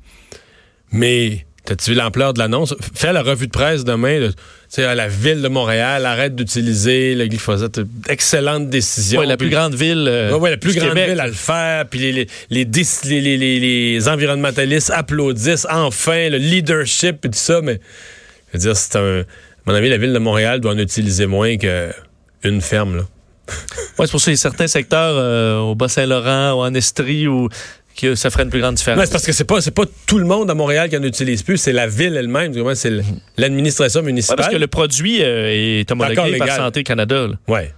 Mais 0.91 1.46
T'as-tu 1.67 1.91
vu 1.91 1.97
l'ampleur 1.97 2.34
de 2.34 2.39
l'annonce? 2.39 2.73
Fais 2.95 3.12
la 3.12 3.21
revue 3.21 3.47
de 3.47 3.51
presse 3.51 3.84
demain. 3.84 4.30
sais, 4.69 4.86
à 4.86 4.95
la 4.95 5.10
ville 5.10 5.41
de 5.41 5.49
Montréal, 5.49 6.06
arrête 6.06 6.34
d'utiliser 6.34 7.13
le 7.13 7.27
glyphosate. 7.27 7.82
Excellente 8.08 8.69
décision. 8.69 9.19
Ouais, 9.19 9.25
la 9.25 9.36
plus 9.36 9.49
grande 9.49 9.75
ville. 9.75 10.06
euh, 10.08 10.38
ouais, 10.38 10.49
la 10.51 10.56
plus 10.58 10.73
grande 10.73 10.89
Québec. 10.89 11.10
ville 11.10 11.19
à 11.19 11.27
le 11.27 11.34
faire, 11.34 11.86
puis 11.88 11.99
les, 11.99 12.12
les, 12.13 12.27
les, 12.49 12.63
dis- 12.65 12.88
les, 13.03 13.19
les- 13.19 13.38
les- 13.38 13.60
les 13.60 14.08
environnementalistes 14.08 14.91
applaudissent 14.95 15.67
enfin 15.69 16.30
le 16.30 16.38
leadership 16.38 17.25
et 17.25 17.30
tout 17.30 17.38
ça, 17.38 17.60
mais 17.62 17.82
je 18.53 18.58
veux 18.58 18.60
dire, 18.63 18.77
c'est 18.77 18.95
un. 18.95 19.19
À 19.19 19.23
mon 19.65 19.73
avis, 19.73 19.89
la 19.89 19.97
ville 19.97 20.13
de 20.13 20.19
Montréal 20.19 20.62
doit 20.62 20.71
en 20.71 20.77
utiliser 20.77 21.25
moins 21.25 21.58
qu'une 21.58 22.62
ferme, 22.62 22.95
là. 22.95 23.03
Ouais, 23.97 24.06
c'est 24.06 24.12
pour 24.12 24.19
ça 24.19 24.25
qu'il 24.25 24.34
y 24.34 24.34
a 24.34 24.38
certains 24.38 24.67
secteurs 24.67 25.15
euh, 25.17 25.58
au 25.60 25.73
Bas-Saint-Laurent 25.75 26.51
ou 26.53 26.60
en 26.62 26.73
Estrie 26.73 27.27
où 27.27 27.47
que 27.97 28.15
ça 28.15 28.29
ferait 28.29 28.43
une 28.43 28.49
plus 28.49 28.62
grande 28.62 28.75
différence. 28.75 29.03
C'est 29.05 29.12
parce 29.12 29.25
que 29.25 29.31
c'est 29.33 29.43
pas, 29.43 29.60
c'est 29.60 29.71
pas 29.71 29.83
tout 30.05 30.19
le 30.19 30.25
monde 30.25 30.49
à 30.49 30.53
Montréal 30.53 30.88
qui 30.89 30.95
en 30.97 31.03
utilise 31.03 31.43
plus, 31.43 31.57
c'est 31.57 31.73
la 31.73 31.88
ville 31.88 32.15
elle-même, 32.15 32.53
c'est 32.75 32.91
l'administration 33.38 33.99
Ouais, 34.01 34.05
municipale. 34.05 34.38
parce 34.38 34.49
que 34.49 34.55
le 34.57 34.67
produit 34.67 35.21
euh, 35.23 35.49
est 35.81 35.91
homologué 35.91 36.38
par. 36.38 36.47
Santé 36.55 36.83
Canada. 36.83 37.27
là. 37.27 37.33
Ouais. 37.47 37.73